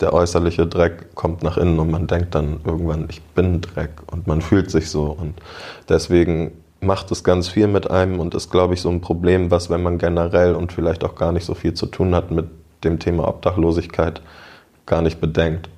der 0.01 0.13
äußerliche 0.13 0.67
Dreck 0.67 1.15
kommt 1.15 1.43
nach 1.43 1.57
innen 1.57 1.79
und 1.79 1.91
man 1.91 2.07
denkt 2.07 2.35
dann 2.35 2.61
irgendwann, 2.65 3.07
ich 3.09 3.23
bin 3.23 3.61
Dreck 3.61 3.91
und 4.11 4.27
man 4.27 4.41
fühlt 4.41 4.71
sich 4.71 4.91
so 4.91 5.05
und 5.05 5.35
deswegen 5.89 6.53
macht 6.81 7.11
es 7.13 7.23
ganz 7.25 7.49
viel 7.49 7.69
mit 7.69 7.91
einem 7.91 8.19
und 8.21 8.35
ist, 8.35 8.51
glaube 8.51 8.75
ich, 8.75 8.83
so 8.83 8.91
ein 8.91 9.01
Problem, 9.01 9.51
was, 9.51 9.71
wenn 9.71 9.83
man 9.83 9.99
generell 9.99 10.55
und 10.55 10.73
vielleicht 10.73 11.05
auch 11.05 11.15
gar 11.15 11.33
nicht 11.33 11.45
so 11.45 11.55
viel 11.55 11.75
zu 11.75 11.87
tun 11.87 12.15
hat 12.15 12.31
mit 12.31 12.47
dem 12.83 12.99
Thema 12.99 13.29
Obdachlosigkeit, 13.29 14.21
gar 14.85 15.03
nicht 15.03 15.21
bedenkt. 15.21 15.69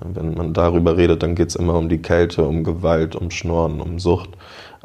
Wenn 0.00 0.34
man 0.34 0.52
darüber 0.52 0.96
redet, 0.96 1.22
dann 1.22 1.34
geht 1.34 1.48
es 1.48 1.56
immer 1.56 1.74
um 1.74 1.88
die 1.88 2.00
Kälte, 2.00 2.44
um 2.44 2.62
Gewalt, 2.62 3.16
um 3.16 3.30
Schnorren, 3.30 3.80
um 3.80 3.98
Sucht. 3.98 4.30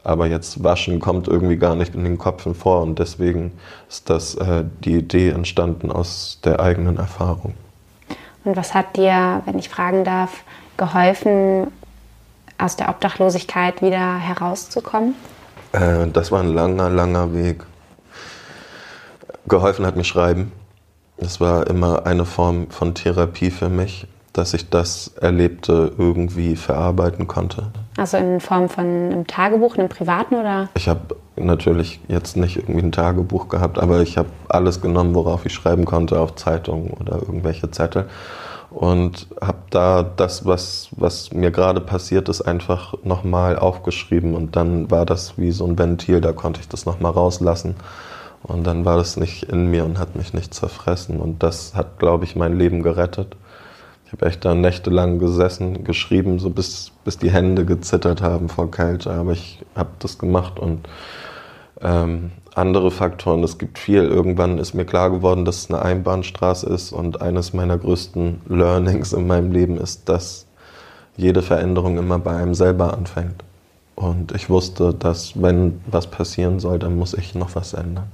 Aber 0.04 0.28
jetzt 0.28 0.64
waschen 0.64 1.00
kommt 1.00 1.28
irgendwie 1.28 1.58
gar 1.58 1.76
nicht 1.76 1.96
in 1.96 2.04
den 2.04 2.18
Köpfen 2.18 2.56
vor 2.56 2.82
und 2.82 3.00
deswegen 3.00 3.54
ist 3.88 4.10
das 4.10 4.36
äh, 4.36 4.66
die 4.84 4.96
Idee 4.96 5.30
entstanden 5.30 5.92
aus 5.92 6.40
der 6.44 6.60
eigenen 6.60 6.98
Erfahrung. 6.98 7.54
Und 8.44 8.58
was 8.58 8.74
hat 8.74 8.98
dir, 8.98 9.42
wenn 9.46 9.58
ich 9.58 9.70
fragen 9.70 10.04
darf, 10.04 10.44
geholfen, 10.76 11.68
aus 12.58 12.76
der 12.76 12.90
Obdachlosigkeit 12.90 13.82
wieder 13.82 14.18
herauszukommen? 14.18 15.16
Äh, 15.72 16.08
das 16.12 16.32
war 16.32 16.42
ein 16.42 16.54
langer, 16.54 16.90
langer 16.90 17.34
Weg. 17.34 17.64
Geholfen 19.48 19.86
hat 19.86 19.96
mir 19.96 20.04
Schreiben. 20.04 20.52
Das 21.18 21.40
war 21.40 21.68
immer 21.68 22.06
eine 22.06 22.26
Form 22.26 22.70
von 22.72 22.94
Therapie 22.96 23.52
für 23.52 23.70
mich 23.70 24.08
dass 24.34 24.56
ich 24.56 24.70
das 24.70 25.14
Erlebte 25.22 25.92
irgendwie 25.98 26.56
verarbeiten 26.56 27.28
konnte. 27.28 27.68
Also 27.98 28.18
in 28.18 28.40
Form 28.40 28.68
von 28.68 28.84
einem 28.84 29.28
Tagebuch, 29.28 29.78
einem 29.78 29.90
privaten 29.90 30.36
oder? 30.36 30.70
Ich 30.74 30.90
habe 30.90 31.16
natürlich 31.36 32.00
jetzt 32.08 32.36
nicht 32.36 32.58
irgendwie 32.58 32.82
ein 32.82 32.92
Tagebuch 32.92 33.48
gehabt, 33.48 33.78
aber 33.78 34.02
ich 34.02 34.18
habe 34.18 34.30
alles 34.50 34.82
genommen, 34.82 35.14
worauf 35.14 35.46
ich 35.46 35.54
schreiben 35.54 35.86
konnte, 35.86 36.20
auf 36.20 36.36
Zeitungen 36.36 36.90
oder 36.92 37.14
irgendwelche 37.14 37.70
Zettel. 37.70 38.08
Und 38.72 39.28
habe 39.40 39.60
da 39.70 40.02
das, 40.02 40.48
was, 40.48 40.90
was 40.98 41.32
mir 41.32 41.52
gerade 41.52 41.80
passiert 41.80 42.28
ist, 42.28 42.42
einfach 42.42 42.96
nochmal 43.04 43.60
aufgeschrieben. 43.60 44.34
Und 44.34 44.56
dann 44.56 44.90
war 44.90 45.06
das 45.06 45.38
wie 45.38 45.52
so 45.52 45.68
ein 45.68 45.78
Ventil, 45.78 46.22
da 46.22 46.34
konnte 46.34 46.60
ich 46.60 46.68
das 46.68 46.88
nochmal 46.88 47.12
rauslassen. 47.12 47.76
Und 48.42 48.66
dann 48.66 48.84
war 48.84 48.98
das 48.98 49.16
nicht 49.16 49.44
in 49.44 49.70
mir 49.70 49.86
und 49.86 50.00
hat 50.00 50.16
mich 50.16 50.34
nicht 50.34 50.56
zerfressen. 50.56 51.20
Und 51.20 51.44
das 51.44 51.76
hat, 51.76 52.00
glaube 52.00 52.26
ich, 52.26 52.36
mein 52.36 52.58
Leben 52.58 52.82
gerettet 52.82 53.36
habe 54.14 54.26
echt 54.28 54.46
da 54.46 54.56
nächtelang 54.56 55.20
gesessen, 55.20 55.84
geschrieben, 55.84 56.40
so 56.40 56.50
bis, 56.50 56.92
bis 57.04 57.18
die 57.18 57.32
Hände 57.32 57.66
gezittert 57.66 58.22
haben 58.22 58.48
vor 58.48 58.72
Kälte. 58.72 59.12
Aber 59.12 59.32
ich 59.32 59.60
habe 59.76 59.90
das 60.00 60.18
gemacht 60.18 60.60
und 60.60 60.88
ähm, 61.82 62.32
andere 62.56 62.92
Faktoren. 62.92 63.44
Es 63.44 63.58
gibt 63.58 63.80
viel. 63.80 64.04
Irgendwann 64.04 64.60
ist 64.60 64.74
mir 64.74 64.86
klar 64.86 65.10
geworden, 65.10 65.46
dass 65.46 65.58
es 65.58 65.72
eine 65.72 65.82
Einbahnstraße 65.82 66.68
ist 66.68 66.92
und 66.92 67.22
eines 67.22 67.54
meiner 67.54 67.78
größten 67.78 68.42
Learnings 68.48 69.14
in 69.14 69.28
meinem 69.28 69.52
Leben 69.52 69.78
ist, 69.78 70.08
dass 70.08 70.46
jede 71.18 71.42
Veränderung 71.42 71.98
immer 71.98 72.20
bei 72.20 72.36
einem 72.36 72.54
selber 72.54 72.94
anfängt. 72.94 73.44
Und 73.96 74.32
ich 74.34 74.50
wusste, 74.50 74.94
dass 74.94 75.42
wenn 75.42 75.82
was 75.86 76.08
passieren 76.08 76.60
soll, 76.60 76.80
dann 76.80 76.98
muss 76.98 77.14
ich 77.14 77.36
noch 77.36 77.56
was 77.56 77.74
ändern. 77.74 78.12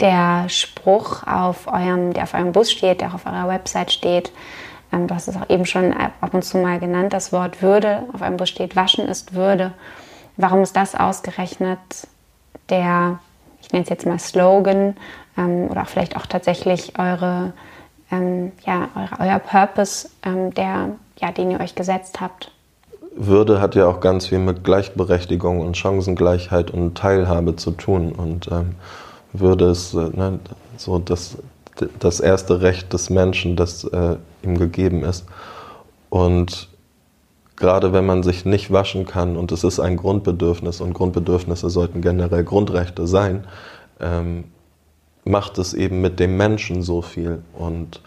Der 0.00 0.48
Spruch, 0.48 1.26
auf 1.26 1.66
eurem, 1.66 2.12
der 2.12 2.22
auf 2.22 2.34
eurem 2.34 2.52
Bus 2.52 2.70
steht, 2.70 3.00
der 3.00 3.14
auf 3.14 3.26
eurer 3.26 3.48
Website 3.48 3.92
steht, 3.92 4.32
ähm, 4.92 5.06
du 5.06 5.14
hast 5.14 5.28
es 5.28 5.36
auch 5.36 5.48
eben 5.50 5.66
schon 5.66 5.92
ab 5.92 6.32
und 6.32 6.44
zu 6.44 6.58
mal 6.58 6.78
genannt, 6.78 7.12
das 7.12 7.32
Wort 7.32 7.62
Würde. 7.62 8.02
Auf 8.12 8.22
einem 8.22 8.36
Bus 8.36 8.48
steht, 8.48 8.76
Waschen 8.76 9.06
ist 9.06 9.34
Würde. 9.34 9.72
Warum 10.36 10.62
ist 10.62 10.76
das 10.76 10.94
ausgerechnet 10.94 11.78
der, 12.70 13.18
ich 13.60 13.72
nenne 13.72 13.84
es 13.84 13.90
jetzt 13.90 14.06
mal 14.06 14.18
Slogan 14.18 14.96
ähm, 15.36 15.68
oder 15.70 15.82
auch 15.82 15.88
vielleicht 15.88 16.16
auch 16.16 16.26
tatsächlich 16.26 16.98
eure, 16.98 17.52
ähm, 18.10 18.52
ja, 18.64 18.88
eure, 18.94 19.30
euer 19.30 19.38
Purpose, 19.38 20.08
ähm, 20.24 20.54
der, 20.54 20.90
ja, 21.18 21.32
den 21.32 21.50
ihr 21.50 21.60
euch 21.60 21.74
gesetzt 21.74 22.20
habt? 22.20 22.50
Würde 23.14 23.60
hat 23.60 23.74
ja 23.74 23.86
auch 23.86 24.00
ganz 24.00 24.26
viel 24.26 24.38
mit 24.38 24.62
Gleichberechtigung 24.62 25.60
und 25.60 25.76
Chancengleichheit 25.76 26.70
und 26.70 26.96
Teilhabe 26.96 27.56
zu 27.56 27.72
tun. 27.72 28.12
Und 28.12 28.48
ähm, 28.52 28.76
Würde 29.32 29.70
ist 29.70 29.94
äh, 29.94 30.10
ne, 30.14 30.38
so 30.76 30.98
das 30.98 31.36
das 31.98 32.20
erste 32.20 32.60
Recht 32.60 32.92
des 32.92 33.10
Menschen, 33.10 33.56
das 33.56 33.84
äh, 33.84 34.16
ihm 34.42 34.58
gegeben 34.58 35.04
ist. 35.04 35.26
Und 36.10 36.68
gerade 37.56 37.92
wenn 37.92 38.06
man 38.06 38.22
sich 38.22 38.44
nicht 38.44 38.72
waschen 38.72 39.06
kann, 39.06 39.36
und 39.36 39.52
es 39.52 39.64
ist 39.64 39.80
ein 39.80 39.96
Grundbedürfnis, 39.96 40.80
und 40.80 40.94
Grundbedürfnisse 40.94 41.70
sollten 41.70 42.00
generell 42.00 42.44
Grundrechte 42.44 43.06
sein, 43.06 43.46
ähm, 44.00 44.44
macht 45.24 45.58
es 45.58 45.74
eben 45.74 46.00
mit 46.00 46.20
dem 46.20 46.36
Menschen 46.36 46.82
so 46.82 47.02
viel. 47.02 47.42
Und 47.52 48.00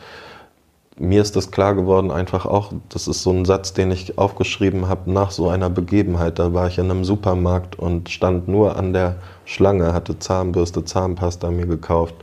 mir 0.98 1.22
ist 1.22 1.36
das 1.36 1.52
klar 1.52 1.76
geworden, 1.76 2.12
einfach 2.12 2.46
auch, 2.46 2.74
das 2.90 3.08
ist 3.08 3.24
so 3.24 3.32
ein 3.32 3.46
Satz, 3.46 3.74
den 3.74 3.92
ich 3.92 4.18
aufgeschrieben 4.18 4.88
habe 4.88 5.12
nach 5.12 5.32
so 5.32 5.50
einer 5.50 5.70
Begebenheit. 5.70 6.40
Da 6.40 6.54
war 6.54 6.68
ich 6.68 6.78
in 6.78 6.90
einem 6.90 7.04
Supermarkt 7.04 7.78
und 7.78 8.10
stand 8.10 8.48
nur 8.48 8.78
an 8.78 8.94
der 8.94 9.18
Schlange, 9.46 9.94
hatte 9.94 10.18
Zahnbürste, 10.18 10.86
Zahnpasta 10.86 11.52
mir 11.52 11.68
gekauft 11.68 12.16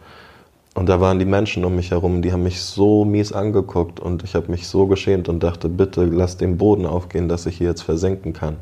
und 0.79 0.89
da 0.89 1.01
waren 1.01 1.19
die 1.19 1.25
Menschen 1.25 1.65
um 1.65 1.75
mich 1.75 1.91
herum, 1.91 2.23
die 2.23 2.31
haben 2.31 2.45
mich 2.45 2.61
so 2.63 3.05
mies 3.05 3.33
angeguckt 3.33 3.99
und 3.99 4.23
ich 4.23 4.37
habe 4.37 4.49
mich 4.49 4.69
so 4.69 4.87
geschämt 4.87 5.29
und 5.29 5.43
dachte, 5.43 5.69
bitte 5.69 6.05
lass 6.05 6.37
den 6.37 6.57
Boden 6.57 6.87
aufgehen, 6.87 7.29
dass 7.29 7.47
ich 7.47 7.59
hier 7.59 7.67
jetzt 7.67 7.83
versenken 7.83 8.33
kann. 8.33 8.59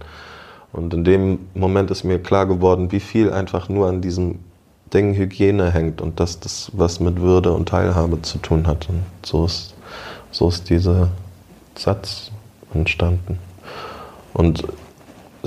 Und 0.73 0.95
in 0.95 1.05
dem 1.05 1.41
Moment 1.53 1.91
ist 1.91 2.05
mir 2.05 2.19
klar 2.19 2.47
geworden, 2.47 2.91
wie 2.91 3.01
viel 3.01 3.31
einfach 3.31 3.69
nur 3.69 3.87
an 3.89 4.01
diesem 4.01 4.39
Ding 4.95 5.15
Hygiene 5.15 5.71
hängt 5.71 6.01
und 6.01 6.19
dass 6.19 6.41
das 6.41 6.73
was 6.73 7.01
mit 7.01 7.21
Würde 7.21 7.53
und 7.53 7.69
Teilhabe 7.69 8.23
zu 8.23 8.39
tun 8.39 8.67
hat. 8.67 8.89
Und 8.89 9.03
so 9.23 9.45
ist, 9.45 9.75
so 10.31 10.49
ist 10.49 10.71
dieser 10.71 11.11
Satz 11.75 12.31
entstanden. 12.73 13.39
Und 14.33 14.65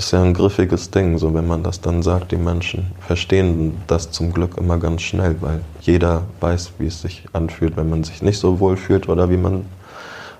ist 0.00 0.12
ja 0.12 0.22
ein 0.22 0.32
griffiges 0.32 0.90
Ding, 0.90 1.18
so 1.18 1.34
wenn 1.34 1.46
man 1.46 1.62
das 1.62 1.82
dann 1.82 2.02
sagt. 2.02 2.32
Die 2.32 2.36
Menschen 2.36 2.90
verstehen 3.06 3.82
das 3.86 4.10
zum 4.10 4.32
Glück 4.32 4.56
immer 4.56 4.78
ganz 4.78 5.02
schnell, 5.02 5.36
weil 5.40 5.60
jeder 5.82 6.22
weiß, 6.40 6.72
wie 6.78 6.86
es 6.86 7.02
sich 7.02 7.26
anfühlt, 7.34 7.76
wenn 7.76 7.90
man 7.90 8.02
sich 8.02 8.22
nicht 8.22 8.38
so 8.38 8.60
wohl 8.60 8.78
fühlt 8.78 9.10
oder 9.10 9.28
wie 9.28 9.36
man 9.36 9.66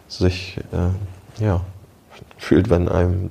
sich 0.09 0.57
äh, 0.73 1.45
ja, 1.45 1.61
fühlt, 2.39 2.71
wenn 2.71 2.89
einem, 2.89 3.29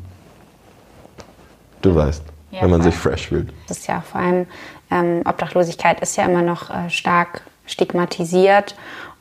du 1.81 1.95
weißt, 1.95 2.21
ja, 2.51 2.62
wenn 2.62 2.69
man 2.69 2.83
sich 2.83 2.93
fresh 2.93 3.29
fühlt. 3.29 3.51
Das 3.67 3.79
ist 3.79 3.88
ja 3.88 4.01
vor 4.01 4.21
allem, 4.21 4.45
ähm, 4.91 5.24
Obdachlosigkeit 5.25 6.00
ist 6.00 6.15
ja 6.15 6.25
immer 6.25 6.43
noch 6.43 6.69
äh, 6.69 6.91
stark 6.91 7.41
stigmatisiert 7.65 8.75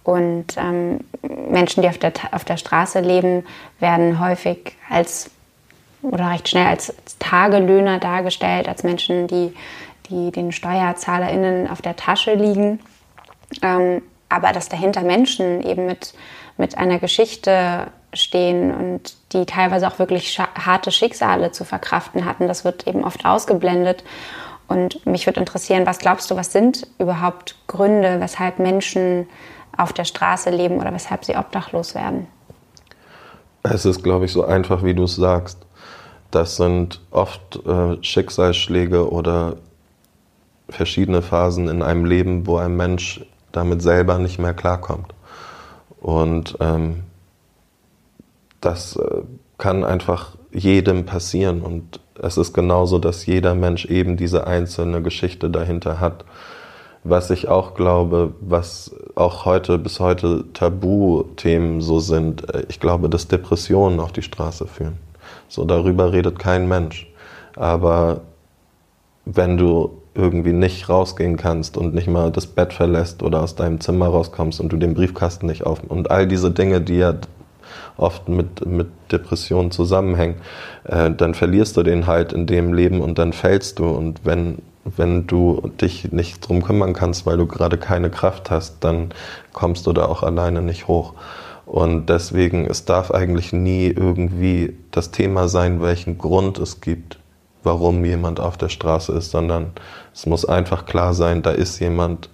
und 0.05 0.59
ähm, 0.59 1.01
Menschen, 1.51 1.83
die 1.83 1.89
auf 1.89 1.99
der, 1.99 2.13
auf 2.33 2.45
der 2.45 2.59
Straße 2.59 3.01
leben, 3.01 3.47
werden 3.81 4.21
häufig 4.21 4.77
als 4.91 5.31
oder 6.11 6.31
recht 6.31 6.49
schnell 6.49 6.67
als, 6.67 6.95
Tagelöhner 7.19 7.99
dargestellt, 7.99 8.69
als 8.69 8.83
Menschen, 8.83 9.27
die, 9.27 9.55
die 10.09 10.31
den 10.31 10.53
SteuerzahlerInnen 10.53 11.69
auf 11.69 11.83
der 11.83 11.97
Tasche 11.97 12.35
liegen. 12.35 12.81
Ähm, 13.63 14.03
aber 14.29 14.53
dass 14.53 14.69
dahinter 14.69 15.03
Menschen 15.03 15.63
eben 15.63 15.87
mit, 15.87 16.15
mit 16.57 16.77
einer 16.77 16.99
Geschichte 16.99 17.89
stehen 18.13 18.75
und 18.75 19.17
die 19.33 19.47
teilweise 19.47 19.87
auch 19.89 19.99
wirklich 19.99 20.39
harte 20.39 20.91
Schicksale 20.91 21.53
zu 21.53 21.65
verkraften 21.65 22.25
hatten, 22.25 22.49
das 22.49 22.65
wird 22.65 22.87
eben 22.87 23.05
oft 23.05 23.25
ausgeblendet. 23.25 24.05
Und 24.67 25.05
mich 25.07 25.27
würde 25.27 25.41
interessieren, 25.41 25.87
was 25.87 25.99
glaubst 25.99 26.31
du, 26.31 26.37
was 26.37 26.53
sind 26.53 26.87
überhaupt 26.99 27.57
Gründe, 27.67 28.21
weshalb 28.21 28.59
Menschen 28.59 29.27
auf 29.77 29.93
der 29.93 30.05
Straße 30.05 30.51
leben 30.51 30.79
oder 30.79 30.93
weshalb 30.93 31.25
sie 31.25 31.37
obdachlos 31.37 31.95
werden? 31.95 32.27
Es 33.63 33.85
ist, 33.85 34.03
glaube 34.03 34.27
ich, 34.27 34.33
so 34.33 34.45
einfach, 34.45 34.83
wie 34.83 34.95
du 34.95 35.05
es 35.05 35.17
sagst. 35.17 35.59
Das 36.31 36.57
sind 36.57 37.01
oft 37.11 37.65
äh, 37.67 38.03
Schicksalsschläge 38.03 39.11
oder 39.11 39.57
verschiedene 40.69 41.23
Phasen 41.23 41.69
in 41.69 41.83
einem 41.83 42.05
Leben, 42.05 42.47
wo 42.47 42.59
ein 42.59 42.77
Mensch 42.77 43.25
damit 43.53 43.81
selber 43.83 44.19
nicht 44.19 44.39
mehr 44.39 44.53
klarkommt. 44.53 45.15
Und 46.01 46.57
ähm, 46.61 47.05
das 48.61 48.97
äh, 48.97 49.23
kann 49.57 49.85
einfach 49.85 50.37
jedem 50.53 51.07
passieren. 51.07 51.63
Und 51.63 52.01
es 52.21 52.37
ist 52.37 52.53
genauso, 52.53 52.99
dass 52.99 53.27
jeder 53.27 53.55
Mensch 53.55 53.87
eben 53.87 54.17
diese 54.17 54.47
einzelne 54.47 55.03
Geschichte 55.03 55.51
dahinter 55.51 56.01
hat. 56.01 56.25
Was 57.05 57.31
ich 57.31 57.49
auch 57.49 57.75
glaube, 57.75 58.35
was 58.41 58.95
auch 59.15 59.45
heute 59.45 59.79
bis 59.79 60.01
heute 60.01 60.45
Tabuthemen 60.53 61.81
so 61.81 62.01
sind, 62.01 62.53
äh, 62.55 62.65
ich 62.69 62.81
glaube, 62.81 63.09
dass 63.09 63.29
Depressionen 63.29 64.01
auf 64.01 64.13
die 64.13 64.23
Straße 64.23 64.67
führen. 64.67 65.08
So 65.49 65.65
darüber 65.65 66.13
redet 66.13 66.39
kein 66.39 66.69
Mensch. 66.69 67.11
Aber 67.57 68.21
wenn 69.25 69.57
du 69.57 69.99
irgendwie 70.15 70.53
nicht 70.53 70.89
rausgehen 70.89 71.37
kannst 71.37 71.77
und 71.77 71.95
nicht 71.95 72.09
mal 72.09 72.33
das 72.33 72.47
Bett 72.47 72.73
verlässt 72.73 73.23
oder 73.23 73.43
aus 73.43 73.55
deinem 73.55 73.81
Zimmer 73.81 74.09
rauskommst 74.09 74.61
und 74.61 74.73
du 74.73 74.77
den 74.77 74.95
Briefkasten 74.95 75.47
nicht 75.47 75.65
auf 75.65 75.81
und 75.87 76.11
all 76.11 76.27
diese 76.27 76.51
Dinge, 76.51 76.81
die 76.81 76.97
ja 76.97 77.15
oft 77.97 78.29
mit, 78.29 78.67
mit 78.67 78.89
Depressionen 79.13 79.71
zusammenhängen, 79.71 80.37
äh, 80.85 81.11
dann 81.11 81.35
verlierst 81.35 81.77
du 81.77 81.83
den 81.83 82.07
halt 82.07 82.33
in 82.33 82.47
dem 82.47 82.73
Leben 82.73 83.01
und 83.01 83.19
dann 83.19 83.33
fällst 83.33 83.79
du 83.79 83.89
und 83.89 84.21
wenn 84.25 84.59
wenn 84.97 85.27
du 85.27 85.71
dich 85.81 86.13
nicht 86.13 86.47
drum 86.49 86.63
kümmern 86.63 86.95
kannst, 86.95 87.27
weil 87.27 87.37
du 87.37 87.47
gerade 87.47 87.77
keine 87.77 88.11
Kraft 88.11 88.51
hast, 88.51 88.79
dann 88.81 89.11
kommst 89.53 89.87
du 89.87 89.93
da 89.93 90.07
auch 90.07 90.23
alleine 90.23 90.63
nicht 90.63 90.89
hoch. 90.89 91.13
Und 91.69 92.07
deswegen, 92.07 92.65
es 92.65 92.87
darf 92.87 93.11
eigentlich 93.11 93.53
nie 93.53 93.89
irgendwie 93.89 94.75
das 94.91 95.11
Thema 95.11 95.49
sein, 95.49 95.83
welchen 95.83 96.17
Grund 96.17 96.59
es 96.59 96.81
gibt, 96.81 97.19
warum 97.63 98.07
jemand 98.07 98.41
auf 98.41 98.57
der 98.57 98.71
Straße 98.71 99.13
ist, 99.13 99.31
sondern 99.31 99.73
es 100.15 100.25
muss 100.25 100.47
einfach 100.47 100.87
klar 100.87 101.13
sein, 101.13 101.43
da 101.43 101.51
ist 101.51 101.79
jemand, 101.79 102.31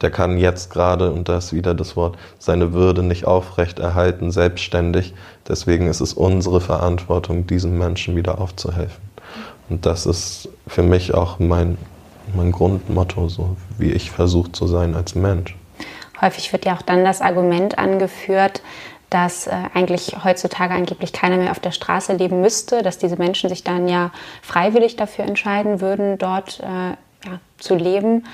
der 0.00 0.10
kann 0.10 0.38
jetzt 0.38 0.70
gerade, 0.70 1.12
und 1.12 1.28
da 1.28 1.38
ist 1.38 1.52
wieder 1.52 1.72
das 1.72 1.94
Wort, 1.94 2.18
seine 2.40 2.72
Würde 2.72 3.04
nicht 3.04 3.26
aufrecht 3.28 3.78
erhalten, 3.78 4.32
selbstständig. 4.32 5.14
Deswegen 5.46 5.86
ist 5.86 6.00
es 6.00 6.12
unsere 6.12 6.60
Verantwortung, 6.60 7.46
diesem 7.46 7.78
Menschen 7.78 8.16
wieder 8.16 8.40
aufzuhelfen. 8.40 9.04
Und 9.68 9.86
das 9.86 10.04
ist 10.04 10.48
für 10.66 10.82
mich 10.82 11.14
auch 11.14 11.38
mein, 11.38 11.78
mein 12.34 12.50
Grundmotto, 12.50 13.28
so 13.28 13.56
wie 13.78 13.92
ich 13.92 14.10
versuche 14.10 14.50
zu 14.50 14.66
sein 14.66 14.96
als 14.96 15.14
Mensch. 15.14 15.54
Häufig 16.20 16.52
wird 16.52 16.64
ja 16.64 16.74
auch 16.74 16.82
dann 16.82 17.04
das 17.04 17.20
Argument 17.20 17.78
angeführt, 17.78 18.62
dass 19.10 19.46
äh, 19.46 19.52
eigentlich 19.74 20.16
heutzutage 20.24 20.74
angeblich 20.74 21.12
keiner 21.12 21.36
mehr 21.36 21.52
auf 21.52 21.60
der 21.60 21.70
Straße 21.70 22.14
leben 22.14 22.40
müsste, 22.40 22.82
dass 22.82 22.98
diese 22.98 23.16
Menschen 23.16 23.48
sich 23.48 23.62
dann 23.62 23.86
ja 23.86 24.10
freiwillig 24.42 24.96
dafür 24.96 25.24
entscheiden 25.24 25.80
würden, 25.80 26.18
dort 26.18 26.60
äh, 26.60 26.64
ja, 26.66 27.40
zu 27.58 27.76
leben. 27.76 28.24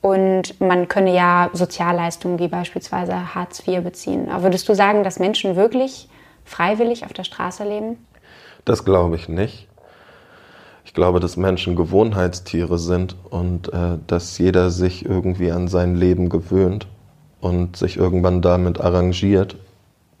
Und 0.00 0.60
man 0.60 0.88
könne 0.88 1.14
ja 1.14 1.50
Sozialleistungen 1.52 2.38
wie 2.38 2.48
beispielsweise 2.48 3.34
Hartz 3.34 3.66
IV 3.66 3.82
beziehen. 3.82 4.28
Aber 4.28 4.44
würdest 4.44 4.68
du 4.68 4.74
sagen, 4.74 5.04
dass 5.04 5.18
Menschen 5.18 5.56
wirklich 5.56 6.08
freiwillig 6.44 7.04
auf 7.06 7.12
der 7.12 7.24
Straße 7.24 7.64
leben? 7.64 8.04
Das 8.64 8.84
glaube 8.84 9.16
ich 9.16 9.28
nicht. 9.28 9.68
Ich 10.84 10.94
glaube, 10.94 11.20
dass 11.20 11.36
Menschen 11.36 11.76
Gewohnheitstiere 11.76 12.78
sind 12.78 13.16
und 13.30 13.72
äh, 13.72 13.98
dass 14.06 14.36
jeder 14.36 14.70
sich 14.70 15.04
irgendwie 15.04 15.50
an 15.50 15.68
sein 15.68 15.94
Leben 15.94 16.28
gewöhnt 16.28 16.86
und 17.44 17.76
sich 17.76 17.98
irgendwann 17.98 18.40
damit 18.40 18.80
arrangiert, 18.80 19.56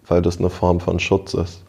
weil 0.06 0.20
das 0.20 0.38
eine 0.38 0.50
Form 0.50 0.80
von 0.80 1.00
Schutz 1.00 1.32
ist. 1.32 1.62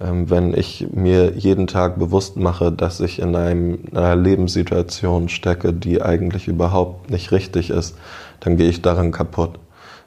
Ähm, 0.00 0.28
wenn 0.28 0.52
ich 0.52 0.88
mir 0.92 1.32
jeden 1.36 1.68
Tag 1.68 1.96
bewusst 2.00 2.36
mache, 2.36 2.72
dass 2.72 2.98
ich 2.98 3.20
in 3.20 3.36
einem, 3.36 3.84
einer 3.92 4.16
Lebenssituation 4.16 5.28
stecke, 5.28 5.72
die 5.72 6.02
eigentlich 6.02 6.48
überhaupt 6.48 7.08
nicht 7.08 7.30
richtig 7.30 7.70
ist, 7.70 7.96
dann 8.40 8.56
gehe 8.56 8.68
ich 8.68 8.82
daran 8.82 9.12
kaputt. 9.12 9.60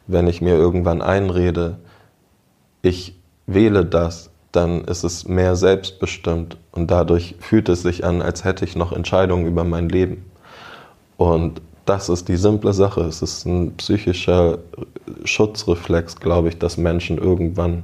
Wenn 0.05 0.27
ich 0.27 0.41
mir 0.41 0.55
irgendwann 0.55 1.01
einrede, 1.01 1.77
ich 2.81 3.15
wähle 3.47 3.85
das, 3.85 4.31
dann 4.51 4.83
ist 4.83 5.05
es 5.05 5.29
mehr 5.29 5.55
selbstbestimmt 5.55 6.57
und 6.73 6.91
dadurch 6.91 7.35
fühlt 7.39 7.69
es 7.69 7.83
sich 7.83 8.03
an, 8.03 8.21
als 8.21 8.43
hätte 8.43 8.65
ich 8.65 8.75
noch 8.75 8.91
Entscheidungen 8.91 9.47
über 9.47 9.63
mein 9.63 9.87
Leben. 9.87 10.25
Und 11.15 11.61
das 11.85 12.09
ist 12.09 12.27
die 12.27 12.37
simple 12.37 12.73
Sache. 12.73 13.01
Es 13.01 13.21
ist 13.21 13.45
ein 13.45 13.75
psychischer 13.77 14.59
Schutzreflex, 15.25 16.17
glaube 16.17 16.49
ich, 16.49 16.57
dass 16.57 16.77
Menschen 16.77 17.17
irgendwann 17.17 17.83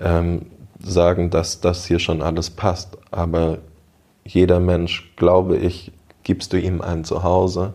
ähm, 0.00 0.46
sagen, 0.82 1.30
dass 1.30 1.60
das 1.60 1.86
hier 1.86 1.98
schon 1.98 2.22
alles 2.22 2.50
passt. 2.50 2.96
Aber 3.10 3.58
jeder 4.24 4.60
Mensch, 4.60 5.12
glaube 5.16 5.56
ich, 5.56 5.92
gibst 6.22 6.52
du 6.52 6.60
ihm 6.60 6.80
ein 6.80 7.04
Zuhause, 7.04 7.72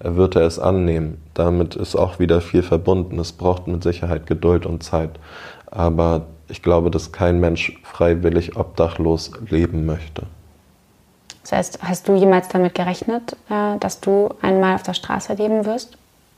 wird 0.00 0.36
er 0.36 0.42
es 0.42 0.58
annehmen. 0.58 1.18
Damit 1.34 1.74
ist 1.74 1.96
auch 1.96 2.18
wieder 2.18 2.40
viel 2.40 2.62
verbunden. 2.62 3.18
Es 3.18 3.32
braucht 3.32 3.66
mit 3.66 3.82
Sicherheit 3.82 4.26
Geduld 4.26 4.66
und 4.66 4.82
Zeit. 4.82 5.18
Aber 5.66 6.26
ich 6.48 6.62
glaube, 6.62 6.90
dass 6.90 7.12
kein 7.12 7.40
Mensch 7.40 7.78
freiwillig 7.82 8.56
obdachlos 8.56 9.32
leben 9.50 9.84
möchte. 9.84 10.22
Das 11.48 11.56
heißt, 11.56 11.78
hast 11.82 12.08
du 12.08 12.14
jemals 12.14 12.48
damit 12.48 12.74
gerechnet, 12.74 13.34
äh, 13.48 13.78
dass 13.80 14.00
du 14.00 14.28
einmal 14.42 14.74
auf 14.74 14.82
der 14.82 14.92
Straße 14.92 15.32
leben 15.32 15.64
wirst? 15.64 15.96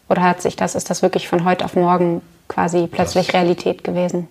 Oder 0.09 0.23
hat 0.23 0.41
sich 0.41 0.55
das, 0.55 0.77
ist 0.77 0.89
das 0.89 1.03
wirklich 1.03 1.27
von 1.27 1.45
heute 1.45 1.65
auf 1.65 1.75
morgen 1.75 2.23
quasi 2.47 2.87
plötzlich 2.87 3.27
das 3.27 3.35
Realität 3.35 3.83
gewesen? 3.83 4.29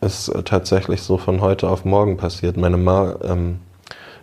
Ist 0.00 0.32
tatsächlich 0.44 1.02
so 1.02 1.18
von 1.18 1.40
heute 1.40 1.68
auf 1.68 1.84
morgen 1.84 2.16
passiert. 2.16 2.56
Meine 2.56 2.76
Ma 2.76 3.16
ähm, 3.24 3.58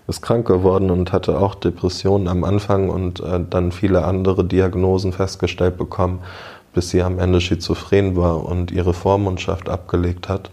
ist 0.07 0.21
krank 0.21 0.47
geworden 0.47 0.91
und 0.91 1.11
hatte 1.11 1.37
auch 1.37 1.55
Depressionen 1.55 2.29
am 2.29 2.45
Anfang 2.45 2.89
und 2.89 3.19
äh, 3.19 3.41
dann 3.49 3.73
viele 3.73 4.05
andere 4.05 4.45
Diagnosen 4.45 5.11
festgestellt 5.11 5.77
bekommen, 5.77 6.19
bis 6.73 6.91
sie 6.91 7.01
am 7.01 7.19
Ende 7.19 7.41
schizophren 7.41 8.15
war 8.15 8.45
und 8.45 8.71
ihre 8.71 8.93
Vormundschaft 8.93 9.67
abgelegt 9.67 10.29
hat. 10.29 10.51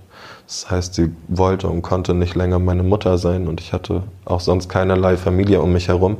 Das 0.49 0.71
heißt, 0.71 0.95
sie 0.95 1.13
wollte 1.29 1.69
und 1.69 1.83
konnte 1.83 2.15
nicht 2.15 2.35
länger 2.35 2.59
meine 2.59 2.83
Mutter 2.83 3.19
sein 3.19 3.49
und 3.49 3.61
ich 3.61 3.75
hatte 3.75 4.05
auch 4.25 4.41
sonst 4.41 4.71
keinerlei 4.71 5.19
Familie 5.19 5.61
um 5.61 5.75
mich 5.75 5.89
herum. 5.89 6.17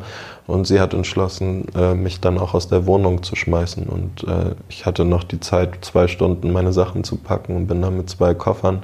Und 0.47 0.67
sie 0.67 0.81
hat 0.81 0.93
entschlossen, 0.93 1.67
äh, 1.75 1.95
mich 1.95 2.21
dann 2.21 2.39
auch 2.39 2.53
aus 2.53 2.69
der 2.69 2.87
Wohnung 2.87 3.23
zu 3.23 3.37
schmeißen. 3.37 3.87
Und 3.87 4.25
äh, 4.25 4.55
ich 4.69 4.85
hatte 4.85 5.07
noch 5.07 5.25
die 5.25 5.41
Zeit, 5.41 5.83
zwei 5.83 6.09
Stunden 6.09 6.53
meine 6.53 6.75
Sachen 6.75 7.05
zu 7.05 7.17
packen 7.17 7.57
und 7.57 7.69
bin 7.69 7.81
dann 7.81 7.97
mit 7.97 8.11
zwei 8.11 8.35
Koffern 8.35 8.83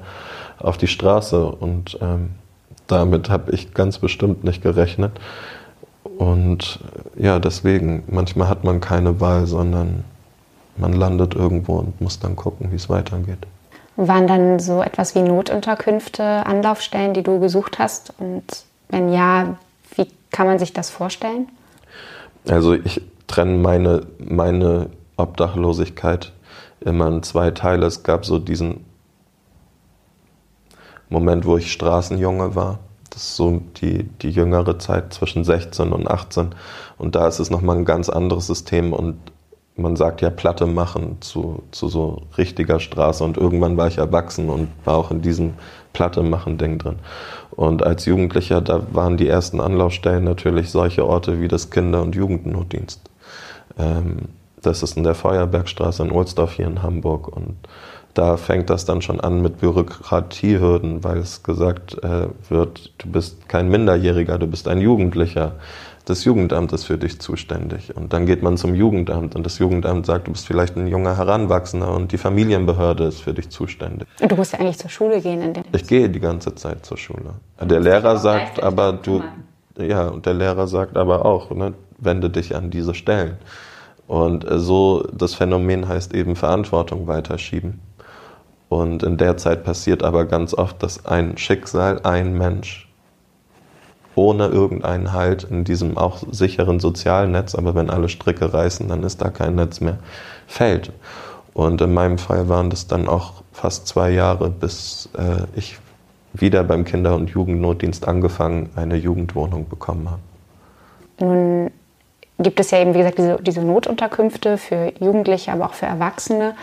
auf 0.59 0.79
die 0.79 0.87
Straße. 0.87 1.45
Und 1.45 1.99
ähm, 2.01 2.31
damit 2.87 3.29
habe 3.29 3.53
ich 3.53 3.75
ganz 3.75 3.99
bestimmt 3.99 4.45
nicht 4.45 4.63
gerechnet. 4.63 5.13
Und 6.17 6.81
ja, 7.19 7.39
deswegen, 7.39 8.03
manchmal 8.07 8.49
hat 8.49 8.65
man 8.65 8.81
keine 8.81 9.21
Wahl, 9.21 9.47
sondern 9.47 10.05
man 10.79 10.95
landet 10.95 11.35
irgendwo 11.35 11.77
und 11.77 12.01
muss 12.01 12.19
dann 12.19 12.35
gucken, 12.35 12.73
wie 12.73 12.77
es 12.77 12.89
weitergeht. 12.89 13.47
Waren 13.97 14.27
dann 14.27 14.59
so 14.59 14.83
etwas 14.83 15.15
wie 15.15 15.23
Notunterkünfte 15.23 16.25
Anlaufstellen, 16.25 17.15
die 17.15 17.23
du 17.23 17.39
gesucht 17.39 17.79
hast? 17.79 18.13
Und 18.19 18.45
wenn 18.89 19.13
ja, 19.13 19.57
wie 19.97 20.09
kann 20.31 20.47
man 20.47 20.59
sich 20.59 20.73
das 20.73 20.91
vorstellen? 20.91 21.49
Also 22.49 22.75
ich 22.75 23.01
trenne 23.27 23.57
meine, 23.59 24.07
meine 24.19 24.91
Obdachlosigkeit 25.17 26.33
immer 26.81 27.09
in 27.09 27.23
zwei 27.23 27.51
Teile. 27.51 27.87
Es 27.87 28.03
gab 28.03 28.27
so 28.27 28.39
diesen 28.39 28.85
Moment, 31.09 31.47
wo 31.47 31.57
ich 31.57 31.73
Straßenjunge 31.73 32.55
war. 32.55 32.81
Das 33.11 33.23
ist 33.23 33.37
so 33.37 33.63
die, 33.81 34.05
die 34.05 34.31
jüngere 34.31 34.79
Zeit 34.79 35.15
zwischen 35.15 35.45
16 35.45 35.93
und 35.93 36.11
18. 36.11 36.55
Und 36.99 37.15
da 37.15 37.29
ist 37.29 37.39
es 37.39 37.51
nochmal 37.51 37.77
ein 37.77 37.85
ganz 37.85 38.09
anderes 38.09 38.49
System 38.49 38.93
und 38.93 39.17
man 39.77 39.97
sagt 39.97 40.21
ja 40.21 40.31
Platte 40.31 40.67
machen 40.67 41.17
zu, 41.21 41.63
zu 41.73 41.89
so 41.89 42.23
richtiger 42.39 42.79
Straße 42.79 43.25
und 43.25 43.37
irgendwann 43.37 43.77
war 43.77 43.89
ich 43.89 43.99
erwachsen 43.99 44.49
und 44.49 44.69
war 44.85 44.97
auch 44.97 45.11
in 45.11 45.21
diesem 45.21 45.55
Platte 45.93 46.23
machen 46.23 46.59
Ding 46.59 46.79
drin. 46.79 46.97
Und 47.51 47.85
als 47.85 48.05
Jugendlicher, 48.05 48.61
da 48.61 48.83
waren 48.93 49.17
die 49.17 49.29
ersten 49.29 49.61
Anlaufstellen 49.61 50.25
natürlich 50.25 50.71
solche 50.71 51.07
Orte 51.07 51.41
wie 51.41 51.49
das 51.49 51.71
Kinder- 51.71 52.03
und 52.03 52.15
Jugendnotdienst. 52.15 53.01
Ähm, 53.79 54.29
das 54.63 54.83
ist 54.83 54.97
in 54.97 55.05
der 55.05 55.15
Feuerbergstraße 55.15 56.03
in 56.03 56.11
Ohlsdorf 56.11 56.53
hier 56.55 56.67
in 56.67 56.83
Hamburg 56.83 57.29
und 57.29 57.57
da 58.15 58.37
fängt 58.37 58.71
das 58.71 58.85
dann 58.85 59.03
schon 59.03 59.21
an 59.21 59.43
mit 59.43 59.59
Bürokratiehürden, 59.59 61.03
weil 61.03 61.19
es 61.19 61.43
gesagt 61.43 62.03
äh, 62.05 62.29
wird, 62.49 62.93
du 62.99 63.11
bist 63.11 63.49
kein 63.49 63.69
Minderjähriger, 63.69 64.39
du 64.39 64.47
bist 64.47 64.69
ein 64.69 64.81
Jugendlicher 64.81 65.57
das 66.05 66.25
Jugendamt 66.25 66.73
ist 66.73 66.85
für 66.85 66.99
dich 66.99 67.21
zuständig. 67.21 67.97
Und 67.97 68.13
dann 68.13 68.27
geht 68.27 68.43
man 68.43 68.57
zum 68.57 68.75
Jugendamt 68.75 69.35
und 69.35 69.45
das 69.45 69.59
Jugendamt 69.59 70.05
sagt, 70.05 70.27
du 70.27 70.33
bist 70.33 70.47
vielleicht 70.47 70.77
ein 70.77 70.87
junger 70.87 71.17
Heranwachsender 71.17 71.93
und 71.95 72.13
die 72.13 72.19
Familienbehörde 72.19 73.05
ist 73.05 73.21
für 73.21 73.33
dich 73.33 73.49
zuständig. 73.49 74.07
Und 74.21 74.31
du 74.31 74.37
musst 74.37 74.53
ja 74.53 74.59
eigentlich 74.59 74.79
zur 74.79 74.91
Schule 74.91 75.21
gehen. 75.21 75.55
Ich 75.73 75.87
gehe 75.87 76.11
die 76.11 76.21
ganze 76.21 76.55
Zeit 76.55 76.85
zur 76.85 76.99
Schule. 76.99 77.35
Der 77.61 77.81
Lehrer 77.81 78.19
sagt 78.19 78.63
aber, 78.63 78.93
du, 78.93 79.23
ja, 79.79 80.09
und 80.09 80.27
der 80.27 80.35
Lehrer 80.35 80.67
sagt 80.67 80.97
aber 80.97 81.25
auch, 81.25 81.51
ne, 81.51 81.73
wende 81.99 82.29
dich 82.29 82.55
an 82.55 82.71
diese 82.71 82.95
Stellen. 82.95 83.39
Und 84.07 84.45
so, 84.49 85.07
das 85.13 85.35
Phänomen 85.35 85.89
heißt 85.89 86.15
eben 86.15 86.37
Verantwortung 86.37 87.07
weiterschieben. 87.07 87.81
Und 88.69 89.03
in 89.03 89.17
der 89.17 89.37
Zeit 89.37 89.65
passiert 89.65 90.03
aber 90.03 90.27
ganz 90.27 90.53
oft, 90.53 90.83
dass 90.83 91.07
ein 91.07 91.39
Schicksal, 91.39 92.01
ein 92.03 92.37
Mensch 92.37 92.84
ohne 94.17 94.47
irgendeinen 94.47 95.13
Halt 95.13 95.45
in 95.45 95.65
diesem 95.65 95.99
auch 95.99 96.23
sicheren 96.31 96.81
sozialen 96.81 97.33
Netz, 97.33 97.55
aber 97.55 97.75
wenn 97.75 97.91
alle 97.91 98.09
Stricke 98.09 98.53
reißen, 98.53 98.89
dann 98.89 99.03
ist 99.03 99.21
da 99.21 99.31
kein 99.31 99.55
Netz 99.55 99.81
mehr, 99.81 99.99
fällt. 100.47 100.93
Und 101.53 101.81
in 101.81 101.95
meinem 101.95 102.19
Fall 102.19 102.49
waren 102.49 102.71
das 102.71 102.87
dann 102.87 103.09
auch 103.09 103.43
fast 103.53 103.87
zwei 103.87 104.11
Jahre, 104.11 104.51
bis 104.51 105.09
äh, 105.17 105.45
ich 105.57 105.79
wieder 106.33 106.65
beim 106.65 106.85
Kinder- 106.85 107.15
und 107.15 107.31
Jugendnotdienst 107.31 108.07
angefangen, 108.09 108.71
eine 108.75 108.97
Jugendwohnung 108.97 109.69
bekommen 109.69 110.11
habe. 110.11 110.21
Nun 111.21 111.71
gibt 112.39 112.59
es 112.59 112.73
ja 112.73 112.81
eben, 112.81 112.95
wie 112.95 112.99
gesagt, 112.99 113.19
diese, 113.19 113.39
diese 113.41 113.63
Notunterkünfte 113.63 114.59
für 114.59 114.93
Jugendliche, 114.99 115.53
aber 115.53 115.67
auch 115.67 115.75
für 115.75 115.87
Erwachsene, 115.87 116.57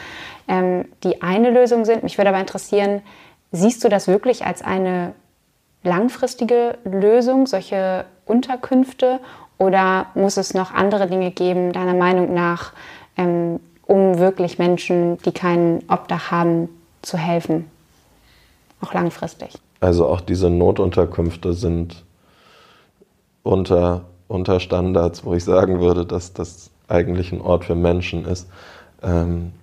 ähm, 0.49 0.85
die 1.03 1.21
eine 1.21 1.49
Lösung 1.49 1.85
sind. 1.85 2.03
Mich 2.03 2.17
würde 2.17 2.29
aber 2.29 2.39
interessieren, 2.39 3.01
siehst 3.53 3.83
du 3.83 3.89
das 3.89 4.07
wirklich 4.07 4.45
als 4.45 4.61
eine 4.61 5.13
langfristige 5.83 6.77
Lösung, 6.83 7.47
solche 7.47 8.05
Unterkünfte? 8.25 9.19
Oder 9.57 10.07
muss 10.15 10.37
es 10.37 10.53
noch 10.53 10.73
andere 10.73 11.07
Dinge 11.07 11.31
geben, 11.31 11.71
deiner 11.71 11.93
Meinung 11.93 12.33
nach, 12.33 12.73
ähm, 13.17 13.59
um 13.85 14.17
wirklich 14.17 14.57
Menschen, 14.57 15.17
die 15.19 15.31
kein 15.31 15.83
Obdach 15.87 16.31
haben, 16.31 16.69
zu 17.01 17.17
helfen? 17.17 17.69
Auch 18.81 18.93
langfristig. 18.93 19.53
Also 19.79 20.07
auch 20.07 20.21
diese 20.21 20.49
Notunterkünfte 20.49 21.53
sind 21.53 22.03
unter, 23.43 24.05
unter 24.27 24.59
Standards, 24.59 25.25
wo 25.25 25.33
ich 25.33 25.43
sagen 25.43 25.79
würde, 25.79 26.05
dass 26.05 26.33
das 26.33 26.71
eigentlich 26.87 27.31
ein 27.31 27.41
Ort 27.41 27.65
für 27.65 27.75
Menschen 27.75 28.25
ist. 28.25 28.47
Ähm, 29.03 29.53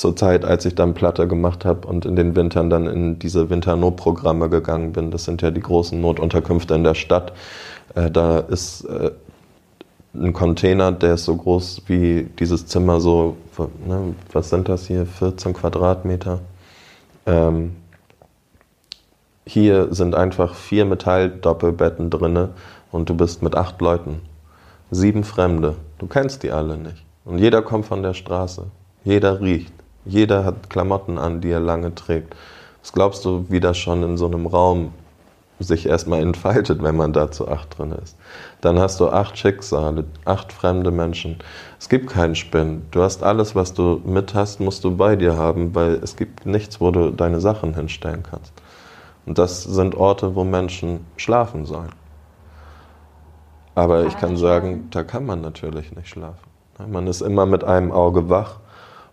zur 0.00 0.16
Zeit, 0.16 0.44
als 0.44 0.64
ich 0.64 0.74
dann 0.74 0.94
Platte 0.94 1.28
gemacht 1.28 1.64
habe 1.64 1.86
und 1.86 2.06
in 2.06 2.16
den 2.16 2.34
Wintern 2.34 2.70
dann 2.70 2.86
in 2.86 3.18
diese 3.18 3.50
Winternotprogramme 3.50 4.48
gegangen 4.48 4.92
bin. 4.92 5.10
Das 5.10 5.24
sind 5.24 5.42
ja 5.42 5.50
die 5.50 5.60
großen 5.60 6.00
Notunterkünfte 6.00 6.74
in 6.74 6.84
der 6.84 6.94
Stadt. 6.94 7.32
Äh, 7.94 8.10
da 8.10 8.38
ist 8.38 8.84
äh, 8.84 9.10
ein 10.14 10.32
Container, 10.32 10.90
der 10.92 11.14
ist 11.14 11.26
so 11.26 11.36
groß 11.36 11.82
wie 11.86 12.28
dieses 12.38 12.66
Zimmer, 12.66 13.00
so, 13.00 13.36
ne, 13.86 14.14
was 14.32 14.50
sind 14.50 14.68
das 14.68 14.86
hier, 14.86 15.06
14 15.06 15.52
Quadratmeter. 15.52 16.40
Ähm, 17.26 17.76
hier 19.44 19.92
sind 19.92 20.14
einfach 20.14 20.54
vier 20.54 20.84
Metalldoppelbetten 20.84 22.10
drinne 22.10 22.50
und 22.90 23.08
du 23.08 23.14
bist 23.16 23.42
mit 23.42 23.54
acht 23.54 23.80
Leuten. 23.80 24.20
Sieben 24.90 25.24
Fremde. 25.24 25.76
Du 25.98 26.06
kennst 26.06 26.42
die 26.42 26.50
alle 26.50 26.76
nicht. 26.76 27.04
Und 27.24 27.38
jeder 27.38 27.62
kommt 27.62 27.86
von 27.86 28.02
der 28.02 28.14
Straße. 28.14 28.66
Jeder 29.04 29.40
riecht. 29.40 29.72
Jeder 30.04 30.44
hat 30.44 30.70
Klamotten 30.70 31.18
an, 31.18 31.40
die 31.40 31.50
er 31.50 31.60
lange 31.60 31.94
trägt. 31.94 32.34
Was 32.82 32.92
glaubst 32.92 33.24
du, 33.24 33.46
wie 33.48 33.60
das 33.60 33.76
schon 33.76 34.02
in 34.02 34.16
so 34.16 34.26
einem 34.26 34.46
Raum 34.46 34.92
sich 35.58 35.86
erstmal 35.86 36.22
entfaltet, 36.22 36.82
wenn 36.82 36.96
man 36.96 37.12
da 37.12 37.30
zu 37.30 37.48
acht 37.48 37.78
drin 37.78 37.92
ist? 37.92 38.16
Dann 38.62 38.78
hast 38.78 38.98
du 39.00 39.10
acht 39.10 39.36
Schicksale, 39.36 40.04
acht 40.24 40.52
fremde 40.52 40.90
Menschen. 40.90 41.36
Es 41.78 41.90
gibt 41.90 42.08
keinen 42.08 42.34
Spinn. 42.34 42.86
Du 42.90 43.02
hast 43.02 43.22
alles, 43.22 43.54
was 43.54 43.74
du 43.74 44.00
mit 44.04 44.34
hast, 44.34 44.60
musst 44.60 44.84
du 44.84 44.96
bei 44.96 45.16
dir 45.16 45.36
haben, 45.36 45.74
weil 45.74 45.94
es 46.02 46.16
gibt 46.16 46.46
nichts, 46.46 46.80
wo 46.80 46.90
du 46.90 47.10
deine 47.10 47.40
Sachen 47.40 47.74
hinstellen 47.74 48.22
kannst. 48.22 48.52
Und 49.26 49.38
das 49.38 49.62
sind 49.62 49.94
Orte, 49.94 50.34
wo 50.34 50.44
Menschen 50.44 51.06
schlafen 51.16 51.66
sollen. 51.66 51.92
Aber 53.74 54.06
ich 54.06 54.16
kann 54.16 54.36
sagen, 54.36 54.88
da 54.90 55.02
kann 55.02 55.26
man 55.26 55.42
natürlich 55.42 55.94
nicht 55.94 56.08
schlafen. 56.08 56.50
Man 56.88 57.06
ist 57.06 57.20
immer 57.20 57.44
mit 57.44 57.62
einem 57.64 57.92
Auge 57.92 58.30
wach 58.30 58.59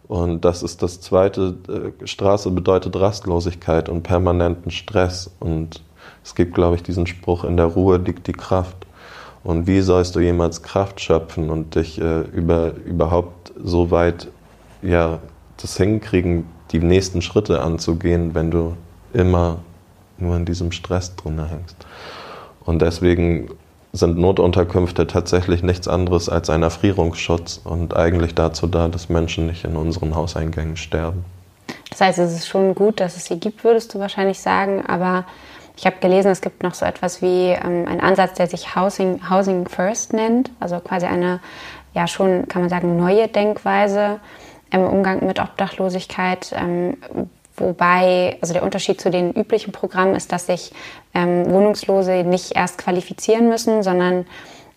und 0.08 0.46
das 0.46 0.64
ist 0.64 0.82
das 0.82 1.02
zweite. 1.02 1.56
Äh, 1.68 2.08
Straße 2.08 2.50
bedeutet 2.52 2.96
Rastlosigkeit 2.96 3.90
und 3.90 4.04
permanenten 4.04 4.72
Stress. 4.72 5.30
Und 5.40 5.84
es 6.24 6.36
gibt, 6.36 6.56
glaube 6.56 6.76
ich, 6.76 6.84
diesen 6.84 7.08
Spruch, 7.08 7.44
in 7.44 7.58
der 7.58 7.66
Ruhe 7.66 7.98
liegt 7.98 8.28
die 8.28 8.34
Kraft. 8.34 8.76
Und 9.44 9.68
wie 9.68 9.82
sollst 9.82 10.16
du 10.16 10.20
jemals 10.20 10.62
Kraft 10.64 11.00
schöpfen 11.00 11.50
und 11.50 11.76
dich 11.76 12.00
äh, 12.00 12.22
über, 12.22 12.74
überhaupt 12.86 13.54
so 13.62 13.92
weit 13.92 14.28
ja, 14.82 15.20
das 15.58 15.78
hinkriegen, 15.78 16.46
die 16.72 16.80
nächsten 16.80 17.22
Schritte 17.22 17.62
anzugehen, 17.62 18.34
wenn 18.34 18.52
du 18.52 18.76
immer 19.14 19.60
nur 20.18 20.36
in 20.36 20.46
diesem 20.46 20.72
Stress 20.72 21.16
drin 21.16 21.44
hängst? 21.46 21.86
Und 22.66 22.82
deswegen 22.82 23.50
sind 23.98 24.18
Notunterkünfte 24.18 25.08
tatsächlich 25.08 25.64
nichts 25.64 25.88
anderes 25.88 26.30
als 26.30 26.50
ein 26.50 26.64
Erfrierungsschutz 26.64 27.62
und 27.64 27.96
eigentlich 27.96 28.36
dazu 28.36 28.68
da, 28.68 28.88
dass 28.88 29.10
Menschen 29.10 29.48
nicht 29.48 29.66
in 29.66 29.76
unseren 29.76 30.16
Hauseingängen 30.16 30.78
sterben. 30.78 31.26
Das 31.90 32.02
heißt, 32.02 32.20
es 32.20 32.34
ist 32.34 32.48
schon 32.48 32.76
gut, 32.76 33.00
dass 33.00 33.18
es 33.18 33.26
sie 33.26 33.40
gibt, 33.40 33.64
würdest 33.64 33.94
du 33.94 34.00
wahrscheinlich 34.00 34.40
sagen, 34.40 34.86
aber 34.86 35.26
ich 35.78 35.86
habe 35.86 35.98
gelesen, 36.00 36.32
es 36.32 36.42
gibt 36.42 36.64
noch 36.64 36.74
so 36.74 36.86
etwas 36.86 37.22
wie 37.22 37.50
ähm, 37.50 37.88
einen 37.88 38.02
Ansatz, 38.02 38.34
der 38.34 38.48
sich 38.48 38.76
Housing, 38.76 39.30
Housing 39.30 39.68
First 39.68 40.14
nennt, 40.14 40.52
also 40.60 40.80
quasi 40.80 41.06
eine, 41.06 41.40
ja 41.94 42.08
schon, 42.08 42.48
kann 42.48 42.62
man 42.62 42.70
sagen, 42.70 42.98
neue 42.98 43.28
Denkweise 43.28 44.20
im 44.72 44.82
Umgang 44.82 45.26
mit 45.26 45.40
Obdachlosigkeit, 45.40 46.54
ähm, 46.56 46.98
Wobei, 47.58 48.38
also 48.40 48.54
der 48.54 48.64
Unterschied 48.64 49.02
zu 49.02 49.10
den 49.10 49.34
üblichen 49.34 49.72
Programmen 49.72 50.16
ist, 50.16 50.32
dass 50.32 50.46
sich 50.46 50.72
ähm, 51.14 51.52
Wohnungslose 51.52 52.24
nicht 52.24 52.56
erst 52.56 52.78
qualifizieren 52.78 53.50
müssen, 53.50 53.82
sondern 53.82 54.28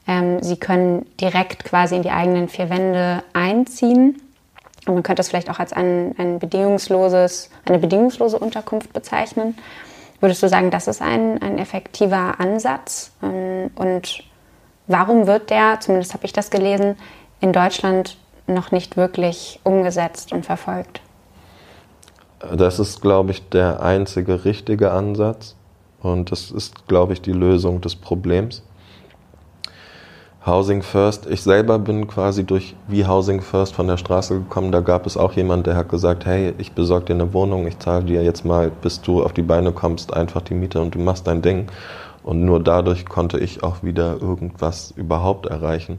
ähm, 0.09 0.43
sie 0.43 0.57
können 0.57 1.07
direkt 1.21 1.65
quasi 1.65 1.97
in 1.97 2.03
die 2.03 2.11
eigenen 2.11 2.49
vier 2.49 2.71
Wände 2.71 3.23
einziehen. 3.35 4.21
Und 4.87 4.95
man 4.95 5.03
könnte 5.03 5.21
es 5.21 5.29
vielleicht 5.29 5.51
auch 5.51 5.59
als 5.59 5.75
ein, 5.75 6.15
ein 6.17 6.39
bedingungsloses, 6.39 7.51
eine 7.67 7.79
bedingungslose 7.79 8.39
Unterkunft 8.39 8.95
bezeichnen. 8.95 9.59
Würdest 10.21 10.43
du 10.43 10.49
sagen, 10.49 10.71
das 10.71 10.89
ist 10.89 11.03
ein, 11.03 11.41
ein 11.43 11.59
effektiver 11.59 12.41
Ansatz? 12.41 13.13
Ähm, 13.23 13.71
und 13.75 14.25
warum 14.87 15.27
wird 15.27 15.51
der, 15.51 15.81
zumindest 15.81 16.15
habe 16.15 16.25
ich 16.25 16.33
das 16.33 16.49
gelesen, 16.49 16.97
in 17.43 17.53
Deutschland 17.53 18.17
noch 18.47 18.71
nicht 18.71 18.97
wirklich 18.97 19.61
umgesetzt 19.65 20.33
und 20.33 20.47
verfolgt? 20.47 21.03
Das 22.41 22.79
ist, 22.79 23.03
glaube 23.03 23.33
ich, 23.33 23.49
der 23.51 23.83
einzige 23.83 24.45
richtige 24.45 24.93
Ansatz 24.93 25.57
und 26.01 26.33
das 26.33 26.51
ist, 26.51 26.89
glaube 26.89 27.13
ich, 27.13 27.21
die 27.21 27.33
Lösung 27.33 27.81
des 27.83 27.97
Problems. 27.97 28.63
Housing 30.47 30.81
First, 30.81 31.27
ich 31.27 31.43
selber 31.43 31.79
bin 31.79 32.07
quasi 32.07 32.45
durch 32.45 32.75
wie 32.89 33.07
Housing 33.07 33.43
First 33.43 33.75
von 33.75 33.87
der 33.87 33.99
Straße 33.99 34.39
gekommen. 34.39 34.73
Da 34.73 34.81
gab 34.81 35.05
es 35.05 35.19
auch 35.19 35.35
jemand, 35.35 35.67
der 35.67 35.77
hat 35.77 35.91
gesagt, 35.91 36.25
hey, 36.25 36.55
ich 36.57 36.73
besorge 36.73 37.07
dir 37.07 37.15
eine 37.15 37.35
Wohnung, 37.35 37.67
ich 37.67 37.79
zahle 37.79 38.05
dir 38.05 38.23
jetzt 38.23 38.47
mal, 38.47 38.71
bis 38.71 39.03
du 39.03 39.23
auf 39.23 39.35
die 39.35 39.43
Beine 39.43 39.73
kommst, 39.73 40.15
einfach 40.15 40.41
die 40.41 40.55
Miete 40.55 40.81
und 40.81 40.95
du 40.95 40.99
machst 40.99 41.27
dein 41.27 41.43
Ding. 41.43 41.67
Und 42.23 42.43
nur 42.43 42.59
dadurch 42.59 43.05
konnte 43.05 43.39
ich 43.39 43.63
auch 43.63 43.83
wieder 43.83 44.17
irgendwas 44.19 44.93
überhaupt 44.97 45.45
erreichen. 45.45 45.99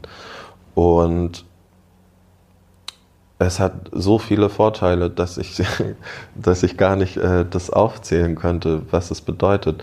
Und 0.74 1.44
es 3.46 3.60
hat 3.60 3.90
so 3.92 4.18
viele 4.18 4.48
Vorteile, 4.48 5.10
dass 5.10 5.38
ich, 5.38 5.62
dass 6.34 6.62
ich 6.62 6.76
gar 6.76 6.96
nicht 6.96 7.16
äh, 7.16 7.44
das 7.48 7.70
aufzählen 7.70 8.34
könnte, 8.34 8.82
was 8.90 9.10
es 9.10 9.20
bedeutet. 9.20 9.82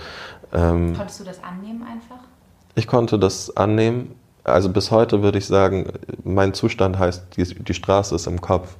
Ähm, 0.54 0.94
Konntest 0.96 1.20
du 1.20 1.24
das 1.24 1.44
annehmen 1.44 1.84
einfach? 1.84 2.24
Ich 2.76 2.88
konnte 2.88 3.20
das 3.20 3.56
annehmen. 3.56 4.16
Also 4.44 4.70
bis 4.70 4.90
heute 4.90 5.22
würde 5.22 5.38
ich 5.38 5.46
sagen, 5.46 5.92
mein 6.24 6.54
Zustand 6.54 6.98
heißt, 6.98 7.38
die, 7.38 7.44
die 7.44 7.74
Straße 7.74 8.16
ist 8.16 8.28
im 8.28 8.42
Kopf. 8.42 8.76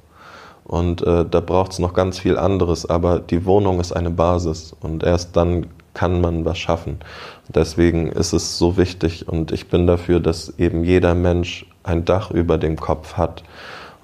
Und 0.64 1.02
äh, 1.02 1.24
da 1.24 1.40
braucht 1.40 1.72
es 1.72 1.78
noch 1.78 1.94
ganz 1.94 2.18
viel 2.18 2.38
anderes, 2.38 2.88
aber 2.88 3.18
die 3.18 3.44
Wohnung 3.44 3.80
ist 3.80 3.92
eine 3.92 4.10
Basis 4.10 4.74
und 4.80 5.02
erst 5.02 5.36
dann 5.36 5.66
kann 5.94 6.20
man 6.20 6.44
was 6.44 6.58
schaffen. 6.58 7.00
Deswegen 7.48 8.06
ist 8.12 8.32
es 8.32 8.56
so 8.56 8.76
wichtig 8.76 9.28
und 9.28 9.50
ich 9.50 9.68
bin 9.68 9.86
dafür, 9.88 10.20
dass 10.20 10.58
eben 10.58 10.84
jeder 10.84 11.14
Mensch 11.14 11.66
ein 11.82 12.04
Dach 12.04 12.30
über 12.30 12.58
dem 12.58 12.76
Kopf 12.76 13.14
hat 13.14 13.42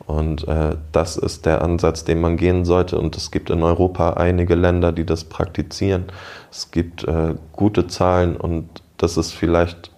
und 0.06 0.46
äh, 0.46 0.76
das 0.92 1.16
ist 1.16 1.46
der 1.46 1.62
Ansatz, 1.62 2.04
den 2.04 2.20
man 2.20 2.36
gehen 2.36 2.64
sollte. 2.64 2.98
Und 2.98 3.16
es 3.16 3.32
gibt 3.32 3.50
in 3.50 3.62
Europa 3.62 4.12
einige 4.12 4.54
Länder, 4.54 4.92
die 4.92 5.04
das 5.04 5.24
praktizieren. 5.24 6.04
Es 6.50 6.70
gibt 6.70 7.02
äh, 7.04 7.34
gute 7.52 7.88
Zahlen 7.88 8.36
und 8.36 8.68
das 8.98 9.16
ist 9.16 9.32
vielleicht 9.32 9.90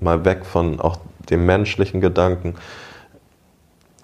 mal 0.00 0.24
weg 0.24 0.44
von 0.44 0.80
auch 0.80 0.98
dem 1.30 1.46
menschlichen 1.46 2.00
Gedanken, 2.00 2.54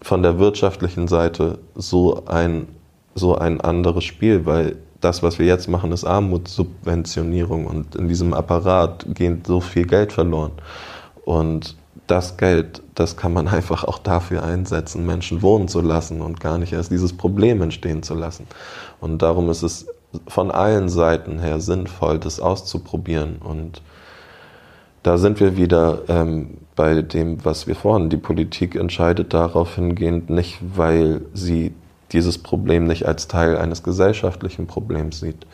von 0.01 0.23
der 0.23 0.39
wirtschaftlichen 0.39 1.09
Seite 1.09 1.59
so 1.75 2.25
ein, 2.27 2.69
so 3.15 3.37
ein 3.37 3.61
anderes 3.61 4.05
Spiel, 4.05 4.47
weil 4.47 4.77
das, 5.01 5.23
was 5.23 5.39
wir 5.39 5.47
jetzt 5.47 5.69
machen, 5.69 5.93
ist 5.93 6.05
Armutssubventionierung 6.05 7.67
und 7.67 7.95
in 7.97 8.09
diesem 8.09 8.33
Apparat 8.33 9.05
geht 9.11 9.47
so 9.47 9.61
viel 9.61 9.87
Geld 9.87 10.13
verloren. 10.13 10.53
Und 11.25 11.77
das 12.07 12.37
Geld, 12.37 12.83
das 12.95 13.17
kann 13.17 13.33
man 13.33 13.49
einfach 13.59 13.85
auch 13.85 13.99
dafür 13.99 14.43
einsetzen, 14.43 15.07
Menschen 15.07 15.43
wohnen 15.43 15.69
zu 15.69 15.81
lassen 15.81 16.21
und 16.21 16.41
gar 16.41 16.59
nicht 16.59 16.73
erst 16.73 16.91
dieses 16.91 17.17
Problem 17.17 17.63
entstehen 17.63 18.03
zu 18.03 18.15
lassen. 18.15 18.47
Und 19.01 19.23
darum 19.23 19.51
ist 19.51 19.63
es 19.63 19.87
von 20.29 20.51
allen 20.51 20.89
Seiten 20.89 21.39
her 21.41 21.61
sinnvoll, 21.61 22.19
das 22.19 22.41
auszuprobieren. 22.41 23.37
Und 23.37 23.83
da 25.03 25.19
sind 25.19 25.41
wir 25.41 25.57
wieder 25.57 26.03
ähm, 26.09 26.59
bei 26.77 27.03
dem, 27.03 27.45
was 27.45 27.67
wir 27.67 27.75
vorhin, 27.75 28.11
die 28.11 28.17
Politik 28.17 28.75
entscheidet 28.75 29.35
darauf 29.35 29.75
hingehend 29.75 30.31
nicht, 30.31 30.59
weil 30.75 31.23
sie 31.35 31.75
dieses 32.13 32.39
Problem 32.39 32.85
nicht 32.85 33.07
als 33.07 33.29
Teil 33.29 33.59
eines 33.59 33.83
gesellschaftlichen 33.83 34.67
Problems 34.67 35.21
sieht. 35.21 35.47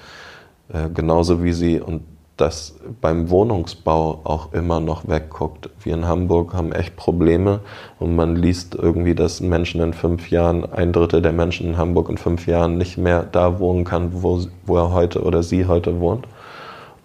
Äh, 0.73 0.91
genauso 0.91 1.43
wie 1.43 1.53
sie, 1.53 1.81
und 1.81 2.03
das 2.41 2.75
beim 3.01 3.31
Wohnungsbau 3.31 4.21
auch 4.25 4.53
immer 4.53 4.81
noch 4.81 5.07
wegguckt. 5.09 5.71
Wir 5.83 5.95
in 5.95 6.07
Hamburg 6.07 6.55
haben 6.55 6.73
echt 6.73 6.97
Probleme 6.97 7.61
und 7.99 8.17
man 8.17 8.37
liest 8.37 8.75
irgendwie, 8.75 9.15
dass 9.15 9.41
Menschen 9.41 9.81
in 9.81 9.93
fünf 9.93 10.31
Jahren, 10.31 10.71
ein 10.73 10.93
Drittel 10.93 11.23
der 11.23 11.33
Menschen 11.33 11.69
in 11.69 11.77
Hamburg 11.77 12.09
in 12.09 12.19
fünf 12.19 12.47
Jahren 12.47 12.79
nicht 12.79 12.99
mehr 12.99 13.25
da 13.25 13.59
wohnen 13.59 13.85
kann, 13.85 14.23
wo, 14.23 14.41
wo 14.65 14.77
er 14.77 14.93
heute 14.93 15.23
oder 15.23 15.43
sie 15.43 15.67
heute 15.67 16.01
wohnt. 16.01 16.27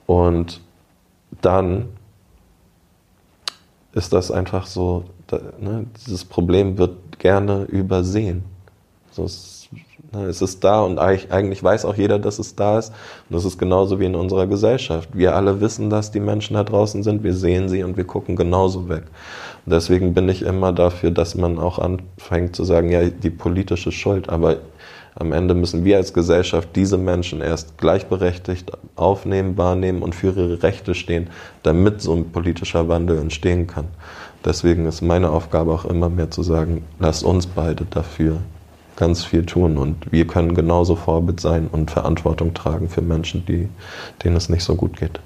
Und 0.05 0.61
dann 1.41 1.89
ist 3.93 4.13
das 4.13 4.31
einfach 4.31 4.67
so, 4.67 5.05
ne, 5.59 5.85
dieses 6.05 6.25
Problem 6.25 6.77
wird 6.77 7.19
gerne 7.19 7.63
übersehen. 7.63 8.43
So, 9.11 9.23
es 9.23 9.54
es 10.23 10.41
ist 10.41 10.63
da 10.63 10.81
und 10.81 10.99
eigentlich 10.99 11.63
weiß 11.63 11.85
auch 11.85 11.95
jeder, 11.95 12.19
dass 12.19 12.39
es 12.39 12.55
da 12.55 12.79
ist. 12.79 12.89
Und 13.29 13.35
das 13.35 13.45
ist 13.45 13.57
genauso 13.57 13.99
wie 13.99 14.05
in 14.05 14.15
unserer 14.15 14.47
Gesellschaft. 14.47 15.09
Wir 15.13 15.35
alle 15.35 15.61
wissen, 15.61 15.89
dass 15.89 16.11
die 16.11 16.19
Menschen 16.19 16.55
da 16.55 16.63
draußen 16.63 17.03
sind. 17.03 17.23
Wir 17.23 17.33
sehen 17.33 17.69
sie 17.69 17.83
und 17.83 17.97
wir 17.97 18.05
gucken 18.05 18.35
genauso 18.35 18.89
weg. 18.89 19.03
Und 19.65 19.73
deswegen 19.73 20.13
bin 20.13 20.29
ich 20.29 20.43
immer 20.43 20.73
dafür, 20.73 21.11
dass 21.11 21.35
man 21.35 21.59
auch 21.59 21.79
anfängt 21.79 22.55
zu 22.55 22.63
sagen, 22.63 22.89
ja, 22.89 23.03
die 23.09 23.29
politische 23.29 23.91
Schuld. 23.91 24.29
Aber 24.29 24.57
am 25.15 25.31
Ende 25.31 25.53
müssen 25.53 25.85
wir 25.85 25.97
als 25.97 26.13
Gesellschaft 26.13 26.69
diese 26.75 26.97
Menschen 26.97 27.41
erst 27.41 27.77
gleichberechtigt 27.77 28.71
aufnehmen, 28.95 29.57
wahrnehmen 29.57 30.01
und 30.01 30.13
für 30.13 30.27
ihre 30.27 30.61
Rechte 30.61 30.93
stehen, 30.93 31.29
damit 31.63 32.01
so 32.01 32.13
ein 32.13 32.31
politischer 32.31 32.89
Wandel 32.89 33.19
entstehen 33.19 33.65
kann. 33.65 33.85
Deswegen 34.43 34.85
ist 34.85 35.01
meine 35.01 35.29
Aufgabe 35.31 35.71
auch 35.71 35.85
immer 35.85 36.09
mehr 36.09 36.31
zu 36.31 36.43
sagen, 36.43 36.83
lasst 36.99 37.23
uns 37.23 37.47
beide 37.47 37.85
dafür 37.85 38.41
ganz 38.95 39.23
viel 39.23 39.45
tun 39.45 39.77
und 39.77 40.11
wir 40.11 40.25
können 40.27 40.55
genauso 40.55 40.95
Vorbild 40.95 41.39
sein 41.39 41.67
und 41.71 41.91
Verantwortung 41.91 42.53
tragen 42.53 42.89
für 42.89 43.01
Menschen, 43.01 43.45
die, 43.45 43.69
denen 44.23 44.35
es 44.35 44.49
nicht 44.49 44.63
so 44.63 44.75
gut 44.75 44.97
geht. 44.97 45.19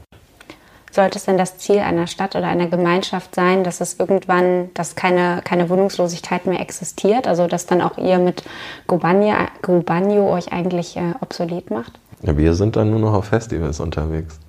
Sollte 0.92 1.20
es 1.20 1.26
denn 1.26 1.38
das 1.38 1.60
Ziel 1.60 1.80
einer 1.80 2.08
Stadt 2.08 2.36
oder 2.36 2.48
einer 2.48 2.68
Gemeinschaft 2.68 3.36
sein, 3.36 3.64
dass 3.64 3.80
es 3.80 4.00
irgendwann, 4.00 4.70
dass 4.74 4.96
keine, 4.96 5.42
keine 5.44 5.70
Wohnungslosigkeit 5.70 6.48
mehr 6.48 6.60
existiert? 6.60 7.28
Also 7.28 7.46
dass 7.46 7.68
dann 7.68 7.82
auch 7.82 7.98
ihr 7.98 8.18
mit 8.18 8.44
Gobanio, 8.88 10.34
euch 10.34 10.52
eigentlich 10.52 10.98
äh, 10.98 11.14
obsolet 11.22 11.70
macht? 11.70 12.00
Ja, 12.24 12.36
wir 12.38 12.56
sind 12.56 12.76
dann 12.76 12.90
nur 12.90 13.00
noch 13.00 13.14
auf 13.14 13.26
Festivals 13.26 13.80
unterwegs. 13.80 14.40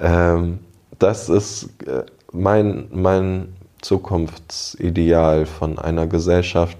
Ähm, 0.00 0.58
das 0.98 1.28
ist 1.28 1.70
äh, 1.86 2.02
mein, 2.32 2.88
mein 2.90 3.54
Zukunftsideal 3.80 5.46
von 5.46 5.78
einer 5.78 6.06
Gesellschaft, 6.06 6.76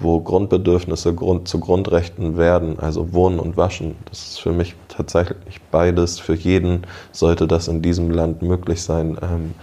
wo 0.00 0.20
Grundbedürfnisse 0.20 1.14
Grund, 1.14 1.46
zu 1.48 1.60
Grundrechten 1.60 2.36
werden, 2.36 2.78
also 2.78 3.12
Wohnen 3.12 3.38
und 3.38 3.56
Waschen. 3.56 3.94
Das 4.10 4.26
ist 4.26 4.40
für 4.40 4.52
mich 4.52 4.74
tatsächlich 4.88 5.60
beides. 5.70 6.18
Für 6.18 6.34
jeden 6.34 6.82
sollte 7.12 7.46
das 7.46 7.68
in 7.68 7.80
diesem 7.80 8.10
Land 8.10 8.42
möglich 8.42 8.82
sein, 8.82 9.16
ähm, 9.22 9.54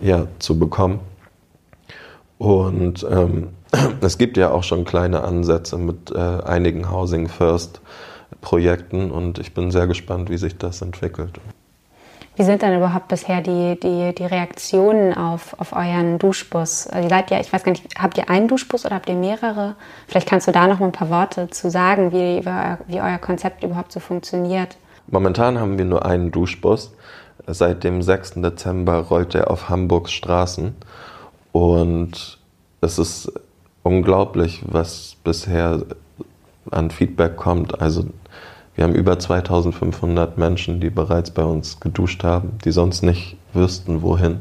ja, 0.00 0.26
zu 0.38 0.58
bekommen. 0.58 1.00
Und 2.38 3.06
ähm, 3.10 3.48
es 4.00 4.18
gibt 4.18 4.36
ja 4.36 4.50
auch 4.50 4.62
schon 4.62 4.84
kleine 4.84 5.24
Ansätze 5.24 5.76
mit 5.76 6.10
äh, 6.12 6.18
einigen 6.18 6.90
Housing 6.90 7.28
First 7.28 7.80
Projekten 8.40 9.10
und 9.10 9.38
ich 9.38 9.54
bin 9.54 9.70
sehr 9.70 9.86
gespannt, 9.86 10.28
wie 10.28 10.36
sich 10.36 10.58
das 10.58 10.82
entwickelt. 10.82 11.40
Wie 12.36 12.42
sind 12.42 12.62
denn 12.62 12.76
überhaupt 12.76 13.08
bisher 13.08 13.40
die, 13.40 13.78
die, 13.78 14.12
die 14.12 14.26
Reaktionen 14.26 15.14
auf, 15.14 15.54
auf 15.60 15.72
euren 15.72 16.18
Duschbus? 16.18 16.88
Also 16.88 17.04
ihr 17.04 17.10
seid 17.10 17.30
ja, 17.30 17.38
ich 17.38 17.52
weiß 17.52 17.62
gar 17.62 17.70
nicht, 17.70 17.84
habt 17.96 18.18
ihr 18.18 18.28
einen 18.28 18.48
Duschbus 18.48 18.84
oder 18.84 18.96
habt 18.96 19.08
ihr 19.08 19.14
mehrere? 19.14 19.76
Vielleicht 20.08 20.28
kannst 20.28 20.48
du 20.48 20.52
da 20.52 20.66
noch 20.66 20.80
mal 20.80 20.86
ein 20.86 20.92
paar 20.92 21.10
Worte 21.10 21.48
zu 21.50 21.70
sagen, 21.70 22.10
wie, 22.12 22.44
wie 22.88 23.00
euer 23.00 23.18
Konzept 23.18 23.62
überhaupt 23.62 23.92
so 23.92 24.00
funktioniert. 24.00 24.76
Momentan 25.06 25.60
haben 25.60 25.78
wir 25.78 25.84
nur 25.84 26.04
einen 26.04 26.32
Duschbus. 26.32 26.92
Seit 27.46 27.84
dem 27.84 28.02
6. 28.02 28.34
Dezember 28.36 28.98
rollt 29.00 29.34
er 29.34 29.50
auf 29.50 29.68
Hamburgs 29.68 30.12
Straßen. 30.12 30.74
Und 31.52 32.38
es 32.80 32.98
ist 32.98 33.32
unglaublich, 33.84 34.64
was 34.66 35.16
bisher 35.22 35.82
an 36.70 36.90
Feedback 36.90 37.36
kommt. 37.36 37.80
Also 37.80 38.06
wir 38.74 38.84
haben 38.84 38.94
über 38.94 39.18
2500 39.18 40.36
Menschen, 40.36 40.80
die 40.80 40.90
bereits 40.90 41.30
bei 41.30 41.44
uns 41.44 41.80
geduscht 41.80 42.24
haben, 42.24 42.58
die 42.64 42.72
sonst 42.72 43.02
nicht 43.02 43.36
wüssten, 43.52 44.02
wohin. 44.02 44.40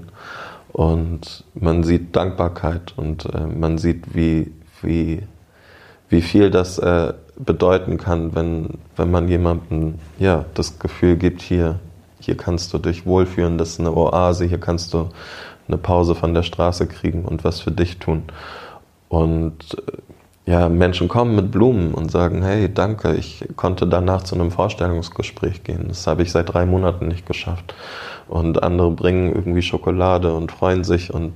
Und 0.71 1.43
man 1.53 1.83
sieht 1.83 2.15
Dankbarkeit 2.15 2.93
und 2.97 3.25
äh, 3.33 3.45
man 3.45 3.77
sieht, 3.77 4.15
wie, 4.15 4.51
wie, 4.81 5.21
wie 6.09 6.21
viel 6.21 6.49
das 6.49 6.79
äh, 6.79 7.13
bedeuten 7.37 7.97
kann, 7.97 8.33
wenn, 8.33 8.79
wenn 8.95 9.11
man 9.11 9.27
jemandem 9.27 9.95
ja, 10.17 10.45
das 10.55 10.79
Gefühl 10.79 11.17
gibt, 11.17 11.41
hier, 11.41 11.79
hier 12.19 12.37
kannst 12.37 12.73
du 12.73 12.79
dich 12.79 13.05
wohlfühlen, 13.05 13.59
das 13.59 13.69
ist 13.71 13.79
eine 13.79 13.95
Oase, 13.95 14.45
hier 14.45 14.59
kannst 14.59 14.93
du 14.95 15.09
eine 15.67 15.77
Pause 15.77 16.15
von 16.15 16.33
der 16.33 16.43
Straße 16.43 16.87
kriegen 16.87 17.23
und 17.23 17.43
was 17.43 17.59
für 17.59 17.71
dich 17.71 17.99
tun. 17.99 18.23
Und 19.09 19.77
äh, 19.77 19.91
ja, 20.45 20.67
Menschen 20.67 21.07
kommen 21.07 21.35
mit 21.35 21.51
Blumen 21.51 21.93
und 21.93 22.11
sagen, 22.11 22.43
hey, 22.43 22.71
danke, 22.73 23.15
ich 23.15 23.45
konnte 23.55 23.87
danach 23.87 24.23
zu 24.23 24.35
einem 24.35 24.51
Vorstellungsgespräch 24.51 25.63
gehen. 25.63 25.85
Das 25.87 26.05
habe 26.05 26.23
ich 26.23 26.31
seit 26.31 26.53
drei 26.53 26.65
Monaten 26.65 27.07
nicht 27.07 27.25
geschafft. 27.25 27.73
Und 28.27 28.61
andere 28.61 28.91
bringen 28.91 29.33
irgendwie 29.33 29.61
Schokolade 29.61 30.33
und 30.33 30.51
freuen 30.51 30.83
sich 30.83 31.13
und 31.13 31.33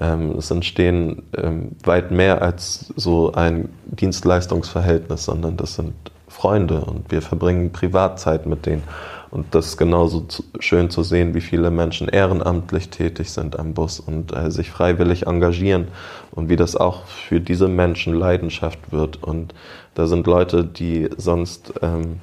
ähm, 0.00 0.36
es 0.38 0.50
entstehen 0.50 1.22
ähm, 1.36 1.72
weit 1.84 2.10
mehr 2.10 2.42
als 2.42 2.92
so 2.96 3.32
ein 3.32 3.68
Dienstleistungsverhältnis, 3.86 5.24
sondern 5.24 5.56
das 5.56 5.74
sind 5.74 5.94
Freunde 6.28 6.80
und 6.80 7.10
wir 7.10 7.22
verbringen 7.22 7.72
Privatzeit 7.72 8.46
mit 8.46 8.66
denen. 8.66 8.82
Und 9.30 9.54
das 9.54 9.66
ist 9.66 9.76
genauso 9.76 10.20
zu, 10.20 10.44
schön 10.60 10.90
zu 10.90 11.02
sehen, 11.02 11.34
wie 11.34 11.40
viele 11.40 11.70
Menschen 11.70 12.08
ehrenamtlich 12.08 12.90
tätig 12.90 13.30
sind 13.30 13.58
am 13.58 13.74
Bus 13.74 14.00
und 14.00 14.34
äh, 14.34 14.50
sich 14.50 14.70
freiwillig 14.70 15.26
engagieren 15.26 15.88
und 16.30 16.48
wie 16.48 16.56
das 16.56 16.76
auch 16.76 17.06
für 17.06 17.40
diese 17.40 17.68
Menschen 17.68 18.14
Leidenschaft 18.14 18.92
wird. 18.92 19.22
Und 19.22 19.54
da 19.94 20.06
sind 20.06 20.26
Leute, 20.26 20.64
die 20.64 21.08
sonst 21.16 21.74
ähm, 21.82 22.20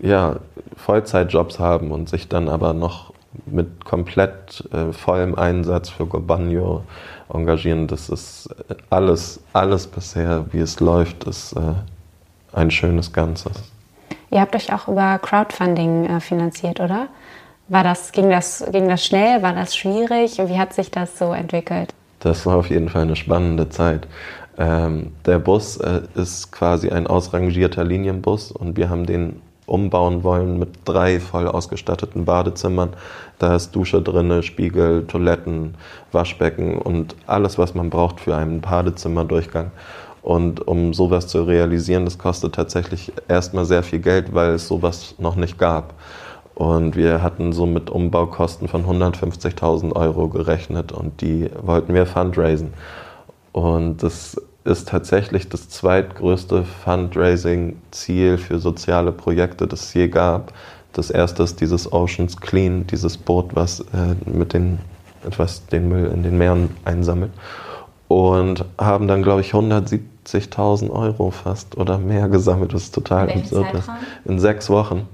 ja, 0.00 0.36
Vollzeitjobs 0.76 1.58
haben 1.58 1.90
und 1.90 2.08
sich 2.08 2.28
dann 2.28 2.48
aber 2.48 2.74
noch 2.74 3.12
mit 3.46 3.84
komplett 3.84 4.68
äh, 4.72 4.92
vollem 4.92 5.34
Einsatz 5.34 5.88
für 5.88 6.06
Gobanio 6.06 6.84
engagieren. 7.32 7.86
Das 7.86 8.08
ist 8.08 8.48
alles, 8.90 9.40
alles 9.52 9.86
bisher, 9.86 10.44
wie 10.52 10.60
es 10.60 10.80
läuft, 10.80 11.24
ist 11.24 11.54
äh, 11.54 11.74
ein 12.52 12.70
schönes 12.70 13.12
Ganzes. 13.12 13.71
Ihr 14.32 14.40
habt 14.40 14.56
euch 14.56 14.72
auch 14.72 14.88
über 14.88 15.18
Crowdfunding 15.18 16.06
äh, 16.06 16.20
finanziert, 16.20 16.80
oder? 16.80 17.08
War 17.68 17.84
das, 17.84 18.12
ging, 18.12 18.30
das, 18.30 18.64
ging 18.72 18.88
das 18.88 19.04
schnell? 19.04 19.42
War 19.42 19.52
das 19.52 19.76
schwierig? 19.76 20.38
Wie 20.38 20.58
hat 20.58 20.72
sich 20.72 20.90
das 20.90 21.18
so 21.18 21.32
entwickelt? 21.32 21.92
Das 22.20 22.46
war 22.46 22.56
auf 22.56 22.70
jeden 22.70 22.88
Fall 22.88 23.02
eine 23.02 23.14
spannende 23.14 23.68
Zeit. 23.68 24.08
Ähm, 24.56 25.12
der 25.26 25.38
Bus 25.38 25.76
äh, 25.76 26.00
ist 26.14 26.50
quasi 26.50 26.88
ein 26.88 27.06
ausrangierter 27.06 27.84
Linienbus 27.84 28.52
und 28.52 28.78
wir 28.78 28.88
haben 28.88 29.04
den 29.04 29.42
umbauen 29.66 30.24
wollen 30.24 30.58
mit 30.58 30.70
drei 30.86 31.20
voll 31.20 31.46
ausgestatteten 31.46 32.24
Badezimmern. 32.24 32.90
Da 33.38 33.54
ist 33.54 33.72
Dusche 33.72 34.00
drin, 34.00 34.42
Spiegel, 34.42 35.06
Toiletten, 35.06 35.74
Waschbecken 36.10 36.78
und 36.78 37.16
alles, 37.26 37.58
was 37.58 37.74
man 37.74 37.90
braucht 37.90 38.20
für 38.20 38.34
einen 38.34 38.60
Badezimmerdurchgang. 38.62 39.70
Und 40.22 40.66
um 40.66 40.94
sowas 40.94 41.26
zu 41.26 41.42
realisieren, 41.42 42.04
das 42.04 42.18
kostet 42.18 42.54
tatsächlich 42.54 43.12
erstmal 43.28 43.64
sehr 43.64 43.82
viel 43.82 43.98
Geld, 43.98 44.32
weil 44.34 44.52
es 44.52 44.68
sowas 44.68 45.16
noch 45.18 45.34
nicht 45.34 45.58
gab. 45.58 45.94
Und 46.54 46.96
wir 46.96 47.22
hatten 47.22 47.52
so 47.52 47.66
mit 47.66 47.90
Umbaukosten 47.90 48.68
von 48.68 48.84
150.000 48.84 49.96
Euro 49.96 50.28
gerechnet 50.28 50.92
und 50.92 51.20
die 51.20 51.50
wollten 51.60 51.94
wir 51.94 52.06
fundraisen. 52.06 52.74
Und 53.52 54.02
das 54.02 54.40
ist 54.64 54.88
tatsächlich 54.88 55.48
das 55.48 55.68
zweitgrößte 55.68 56.64
Fundraising-Ziel 56.64 58.38
für 58.38 58.58
soziale 58.58 59.12
Projekte, 59.12 59.66
das 59.66 59.82
es 59.82 59.94
je 59.94 60.08
gab. 60.08 60.52
Das 60.92 61.10
erste 61.10 61.42
ist 61.42 61.60
dieses 61.60 61.90
Oceans 61.92 62.36
Clean, 62.36 62.86
dieses 62.86 63.16
Boot, 63.16 63.56
was 63.56 63.80
äh, 63.80 64.14
mit 64.26 64.52
den, 64.52 64.78
etwas 65.26 65.66
den 65.66 65.88
Müll 65.88 66.10
in 66.12 66.22
den 66.22 66.38
Meeren 66.38 66.76
einsammelt. 66.84 67.32
Und 68.12 68.64
haben 68.78 69.08
dann, 69.08 69.22
glaube 69.22 69.40
ich, 69.40 69.54
170 69.54 70.12
70.000 70.26 70.90
Euro 70.90 71.30
fast 71.30 71.76
oder 71.76 71.98
mehr 71.98 72.28
gesammelt, 72.28 72.74
was 72.74 72.90
total 72.90 73.30
absurd 73.30 73.74
ist. 73.74 73.90
In 74.24 74.38
sechs 74.38 74.70
Wochen. 74.70 75.08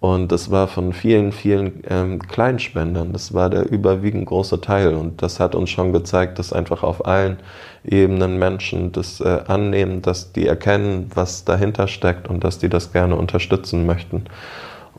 Und 0.00 0.30
das 0.30 0.50
war 0.50 0.68
von 0.68 0.92
vielen, 0.92 1.32
vielen 1.32 1.82
ähm, 1.88 2.20
Kleinspendern. 2.20 3.12
Das 3.12 3.32
war 3.34 3.50
der 3.50 3.70
überwiegend 3.70 4.26
große 4.26 4.60
Teil. 4.60 4.94
Und 4.94 5.22
das 5.22 5.40
hat 5.40 5.54
uns 5.54 5.70
schon 5.70 5.92
gezeigt, 5.92 6.38
dass 6.38 6.52
einfach 6.52 6.82
auf 6.82 7.06
allen 7.06 7.38
Ebenen 7.84 8.38
Menschen 8.38 8.92
das 8.92 9.20
äh, 9.20 9.40
annehmen, 9.46 10.02
dass 10.02 10.32
die 10.32 10.46
erkennen, 10.46 11.10
was 11.14 11.44
dahinter 11.44 11.88
steckt 11.88 12.28
und 12.28 12.44
dass 12.44 12.58
die 12.58 12.68
das 12.68 12.92
gerne 12.92 13.16
unterstützen 13.16 13.86
möchten. 13.86 14.24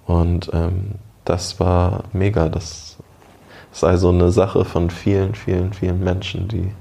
Und 0.05 0.49
ähm, 0.53 0.95
das 1.25 1.59
war 1.59 2.05
mega. 2.11 2.49
Das 2.49 2.97
ist 3.71 3.83
also 3.83 4.09
eine 4.09 4.31
Sache 4.31 4.65
von 4.65 4.89
vielen, 4.89 5.35
vielen, 5.35 5.73
vielen 5.73 6.03
Menschen, 6.03 6.47
die 6.47 6.71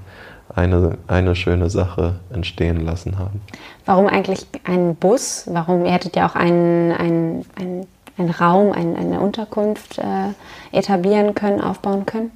eine, 0.57 0.97
eine 1.07 1.35
schöne 1.35 1.69
Sache 1.69 2.15
entstehen 2.33 2.85
lassen 2.85 3.17
haben. 3.17 3.41
Warum 3.85 4.07
eigentlich 4.07 4.45
ein 4.63 4.95
Bus? 4.95 5.47
Warum? 5.51 5.85
Ihr 5.85 5.91
hättet 5.91 6.15
ja 6.15 6.27
auch 6.27 6.35
einen, 6.35 6.91
einen, 6.91 7.45
einen 7.55 7.87
einen 8.17 8.31
Raum, 8.31 8.71
ein, 8.71 8.95
eine 8.95 9.19
Unterkunft 9.19 9.99
äh, 9.99 10.77
etablieren 10.77 11.35
können, 11.35 11.61
aufbauen 11.61 12.05
können? 12.05 12.31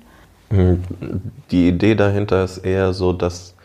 Hm, 0.49 0.83
die 1.49 1.69
Idee 1.69 1.95
dahinter 1.95 2.43
ist 2.43 2.59
eher 2.59 2.93
so, 2.93 3.13
dass 3.13 3.55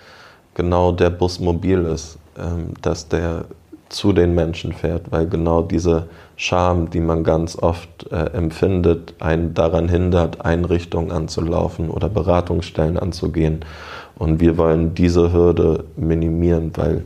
genau 0.54 0.92
der 0.92 1.10
Bus 1.10 1.40
mobil 1.40 1.84
ist, 1.84 2.18
ähm, 2.38 2.72
dass 2.82 3.08
der 3.08 3.44
zu 3.88 4.12
den 4.12 4.34
Menschen 4.34 4.72
fährt, 4.72 5.12
weil 5.12 5.28
genau 5.28 5.62
diese 5.62 6.08
Scham, 6.36 6.90
die 6.90 7.00
man 7.00 7.24
ganz 7.24 7.56
oft 7.56 8.10
äh, 8.12 8.26
empfindet, 8.32 9.14
einen 9.20 9.54
daran 9.54 9.88
hindert, 9.88 10.44
Einrichtungen 10.44 11.10
anzulaufen 11.10 11.90
oder 11.90 12.08
Beratungsstellen 12.08 12.98
anzugehen. 12.98 13.64
Und 14.18 14.40
wir 14.40 14.58
wollen 14.58 14.94
diese 14.94 15.32
Hürde 15.32 15.84
minimieren, 15.96 16.72
weil 16.74 17.04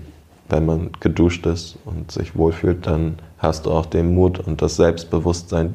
wenn 0.48 0.66
man 0.66 0.90
geduscht 0.98 1.46
ist 1.46 1.78
und 1.84 2.10
sich 2.10 2.36
wohlfühlt, 2.36 2.86
dann 2.86 3.18
hast 3.38 3.66
du 3.66 3.70
auch 3.70 3.86
den 3.86 4.14
Mut 4.14 4.40
und 4.40 4.60
das 4.62 4.76
Selbstbewusstsein, 4.76 5.74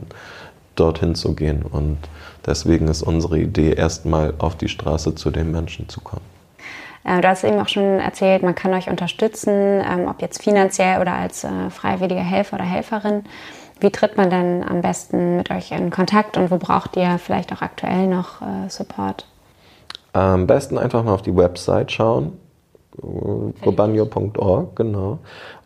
dorthin 0.75 1.15
zu 1.15 1.33
gehen. 1.33 1.63
Und 1.63 1.97
deswegen 2.45 2.89
ist 2.89 3.01
unsere 3.01 3.39
Idee, 3.39 3.73
erstmal 3.73 4.33
auf 4.37 4.57
die 4.57 4.67
Straße 4.67 5.15
zu 5.15 5.31
den 5.31 5.51
Menschen 5.51 5.87
zu 5.87 6.01
kommen. 6.01 6.34
Äh, 7.05 7.21
du 7.21 7.27
hast 7.27 7.43
eben 7.43 7.59
auch 7.59 7.67
schon 7.67 7.99
erzählt, 7.99 8.43
man 8.43 8.55
kann 8.55 8.73
euch 8.73 8.89
unterstützen, 8.89 9.51
ähm, 9.51 10.07
ob 10.09 10.21
jetzt 10.21 10.43
finanziell 10.43 10.99
oder 10.99 11.13
als 11.13 11.43
äh, 11.43 11.69
freiwillige 11.69 12.21
Helfer 12.21 12.55
oder 12.55 12.65
Helferin. 12.65 13.23
Wie 13.79 13.91
tritt 13.91 14.17
man 14.17 14.29
denn 14.29 14.63
am 14.63 14.81
besten 14.81 15.37
mit 15.37 15.51
euch 15.51 15.71
in 15.71 15.91
Kontakt 15.91 16.37
und 16.37 16.49
wo 16.49 16.57
braucht 16.57 16.95
ihr 16.97 17.17
vielleicht 17.19 17.53
auch 17.53 17.61
aktuell 17.61 18.07
noch 18.07 18.41
äh, 18.41 18.69
Support? 18.69 19.25
Am 20.13 20.47
besten 20.47 20.77
einfach 20.77 21.03
mal 21.03 21.13
auf 21.13 21.21
die 21.21 21.35
Website 21.35 21.91
schauen, 21.91 22.39
gobanio.org, 23.61 24.75
genau. 24.75 25.19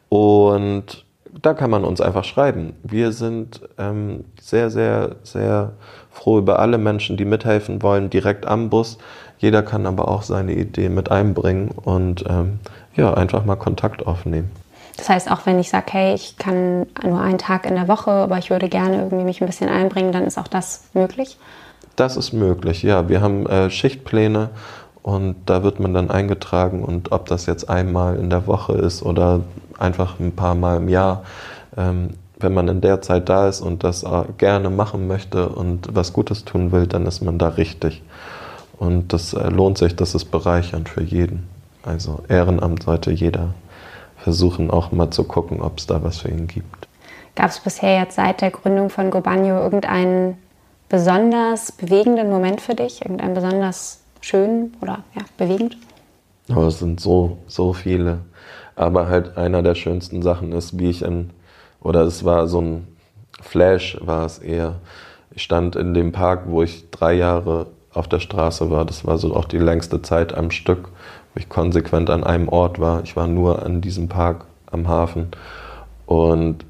Und 0.10 1.06
da 1.42 1.54
kann 1.54 1.70
man 1.70 1.86
uns 1.86 2.02
einfach 2.02 2.24
schreiben. 2.24 2.74
Wir 2.82 3.12
sind 3.12 3.62
ähm, 3.78 4.26
sehr, 4.42 4.72
sehr, 4.72 5.18
sehr 5.22 5.74
froh 6.10 6.40
über 6.40 6.58
alle 6.58 6.80
Menschen, 6.80 7.16
die 7.16 7.26
mithelfen 7.26 7.84
wollen, 7.84 8.10
direkt 8.10 8.48
am 8.48 8.72
Bus. 8.72 8.98
Jeder 9.40 9.64
kann 9.64 9.86
aber 9.86 10.08
auch 10.10 10.22
seine 10.22 10.54
Idee 10.54 10.90
mit 10.90 11.10
einbringen 11.12 11.70
und 11.70 12.26
ähm, 12.30 12.60
ja, 12.96 13.14
einfach 13.14 13.46
mal 13.46 13.56
Kontakt 13.56 14.06
aufnehmen. 14.06 14.52
Das 14.98 15.08
heißt, 15.08 15.32
auch 15.32 15.46
wenn 15.46 15.60
ich 15.60 15.70
sage, 15.70 15.86
hey, 15.92 16.14
ich 16.14 16.38
kann 16.38 16.86
nur 17.04 17.22
einen 17.22 17.38
Tag 17.38 17.66
in 17.66 17.76
der 17.76 17.88
Woche, 17.88 18.12
aber 18.12 18.38
ich 18.38 18.50
würde 18.50 18.68
gerne 18.68 18.98
irgendwie 18.98 19.24
mich 19.24 19.42
ein 19.42 19.48
bisschen 19.48 19.70
einbringen, 19.70 20.12
dann 20.12 20.26
ist 20.26 20.38
auch 20.38 20.50
das 20.50 20.90
möglich? 20.94 21.38
Das 21.96 22.18
ist 22.18 22.34
möglich, 22.34 22.84
ja. 22.84 23.08
Wir 23.08 23.22
haben 23.22 23.46
äh, 23.46 23.70
Schichtpläne 23.70 24.50
und 25.02 25.36
da 25.46 25.64
wird 25.64 25.80
man 25.80 25.94
dann 25.94 26.12
eingetragen 26.12 26.84
und 26.84 27.14
ob 27.14 27.28
das 27.28 27.46
jetzt 27.46 27.70
einmal 27.70 28.18
in 28.18 28.30
der 28.30 28.46
Woche 28.46 28.74
ist 28.74 29.02
oder 29.02 29.40
einfach 29.78 30.20
ein 30.20 30.36
paar 30.36 30.56
Mal 30.56 30.78
im 30.78 30.90
Jahr, 30.90 31.24
ähm, 31.78 32.10
wenn 32.38 32.54
man 32.54 32.68
in 32.68 32.82
der 32.82 33.02
Zeit 33.02 33.30
da 33.30 33.48
ist 33.48 33.62
und 33.62 33.86
das 33.86 34.04
äh, 34.04 34.24
gerne 34.38 34.70
machen 34.70 35.08
möchte 35.08 35.48
und 35.48 35.96
was 35.96 36.12
Gutes 36.12 36.44
tun 36.44 36.74
will, 36.74 36.88
dann 36.88 37.06
ist 37.06 37.22
man 37.22 37.38
da 37.38 37.48
richtig. 37.48 38.02
Und 38.80 39.12
das 39.12 39.34
äh, 39.34 39.50
lohnt 39.50 39.78
sich, 39.78 39.96
das 39.96 40.16
ist 40.16 40.26
bereichernd 40.26 40.88
für 40.88 41.04
jeden. 41.04 41.48
Also 41.84 42.24
Ehrenamt 42.30 42.84
sollte 42.84 43.12
jeder 43.12 43.54
versuchen, 44.18 44.72
auch 44.72 44.92
mal 44.92 45.12
zu 45.12 45.26
gucken, 45.26 45.62
ob 45.62 45.80
es 45.80 45.86
da 45.86 46.02
was 46.02 46.20
für 46.20 46.30
ihn 46.30 46.48
gibt. 46.48 46.88
Gab 47.36 47.50
es 47.50 47.60
bisher 47.60 48.00
jetzt 48.00 48.16
seit 48.16 48.42
der 48.42 48.52
Gründung 48.52 48.90
von 48.90 49.12
Gobanio 49.12 49.60
irgendeinen 49.60 50.38
besonders 50.88 51.74
bewegenden 51.74 52.30
Moment 52.30 52.62
für 52.62 52.74
dich? 52.74 53.02
Irgendeinen 53.02 53.34
besonders 53.34 54.02
schönen 54.22 54.76
oder 54.82 55.04
ja, 55.14 55.24
bewegend? 55.38 55.78
Oh, 56.54 56.64
es 56.64 56.80
sind 56.80 57.00
so, 57.00 57.38
so 57.48 57.74
viele. 57.74 58.20
Aber 58.76 59.08
halt 59.08 59.38
einer 59.38 59.62
der 59.62 59.76
schönsten 59.76 60.22
Sachen 60.22 60.54
ist, 60.54 60.80
wie 60.80 60.90
ich 60.90 61.02
in, 61.02 61.32
oder 61.82 62.02
es 62.02 62.24
war 62.24 62.48
so 62.48 62.62
ein 62.62 62.88
Flash, 63.42 63.98
war 64.02 64.26
es 64.26 64.40
eher. 64.40 64.76
Ich 65.32 65.44
stand 65.44 65.76
in 65.76 65.94
dem 65.94 66.12
Park, 66.14 66.44
wo 66.48 66.64
ich 66.64 66.90
drei 66.92 67.14
Jahre 67.14 67.68
auf 67.94 68.08
der 68.08 68.20
Straße 68.20 68.70
war. 68.70 68.86
Das 68.86 69.06
war 69.06 69.18
so 69.18 69.36
auch 69.36 69.46
die 69.46 69.58
längste 69.58 70.02
Zeit 70.02 70.34
am 70.34 70.52
Stück, 70.52 70.90
wo 71.34 71.40
ich 71.40 71.50
konsequent 71.50 72.10
an 72.10 72.24
einem 72.24 72.50
Ort 72.50 72.80
war. 72.80 73.04
Ich 73.04 73.16
war 73.16 73.28
nur 73.28 73.64
an 73.64 73.82
diesem 73.82 74.08
Park 74.08 74.46
am 74.72 74.88
Hafen. 74.88 75.30
Und 76.06 76.66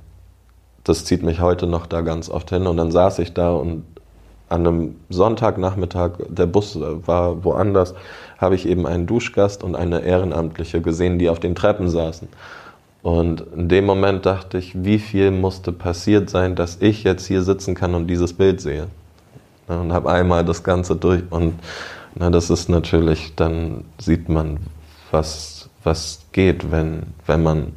das 0.83 1.05
zieht 1.05 1.23
mich 1.23 1.39
heute 1.41 1.67
noch 1.67 1.85
da 1.85 2.01
ganz 2.01 2.29
oft 2.29 2.49
hin. 2.49 2.67
Und 2.67 2.77
dann 2.77 2.91
saß 2.91 3.19
ich 3.19 3.33
da 3.33 3.51
und 3.51 3.83
an 4.49 4.65
einem 4.65 4.95
Sonntagnachmittag, 5.09 6.13
der 6.27 6.47
Bus 6.47 6.77
war 6.79 7.43
woanders, 7.43 7.93
habe 8.39 8.55
ich 8.55 8.67
eben 8.67 8.87
einen 8.87 9.05
Duschgast 9.05 9.63
und 9.63 9.75
eine 9.75 10.01
Ehrenamtliche 10.01 10.81
gesehen, 10.81 11.19
die 11.19 11.29
auf 11.29 11.39
den 11.39 11.53
Treppen 11.53 11.89
saßen. 11.89 12.27
Und 13.01 13.45
in 13.55 13.69
dem 13.69 13.85
Moment 13.85 14.25
dachte 14.25 14.57
ich, 14.57 14.83
wie 14.83 14.99
viel 14.99 15.31
musste 15.31 15.71
passiert 15.71 16.29
sein, 16.29 16.55
dass 16.55 16.77
ich 16.81 17.03
jetzt 17.03 17.27
hier 17.27 17.43
sitzen 17.43 17.75
kann 17.75 17.95
und 17.95 18.07
dieses 18.07 18.33
Bild 18.33 18.59
sehe. 18.59 18.87
Und 19.69 19.93
habe 19.93 20.11
einmal 20.11 20.43
das 20.43 20.63
Ganze 20.63 20.95
durch. 20.95 21.23
Und 21.29 21.53
na, 22.15 22.29
das 22.29 22.49
ist 22.49 22.69
natürlich, 22.69 23.35
dann 23.35 23.85
sieht 23.99 24.27
man, 24.29 24.57
was, 25.11 25.69
was 25.83 26.25
geht, 26.31 26.71
wenn, 26.71 27.03
wenn 27.25 27.43
man 27.43 27.73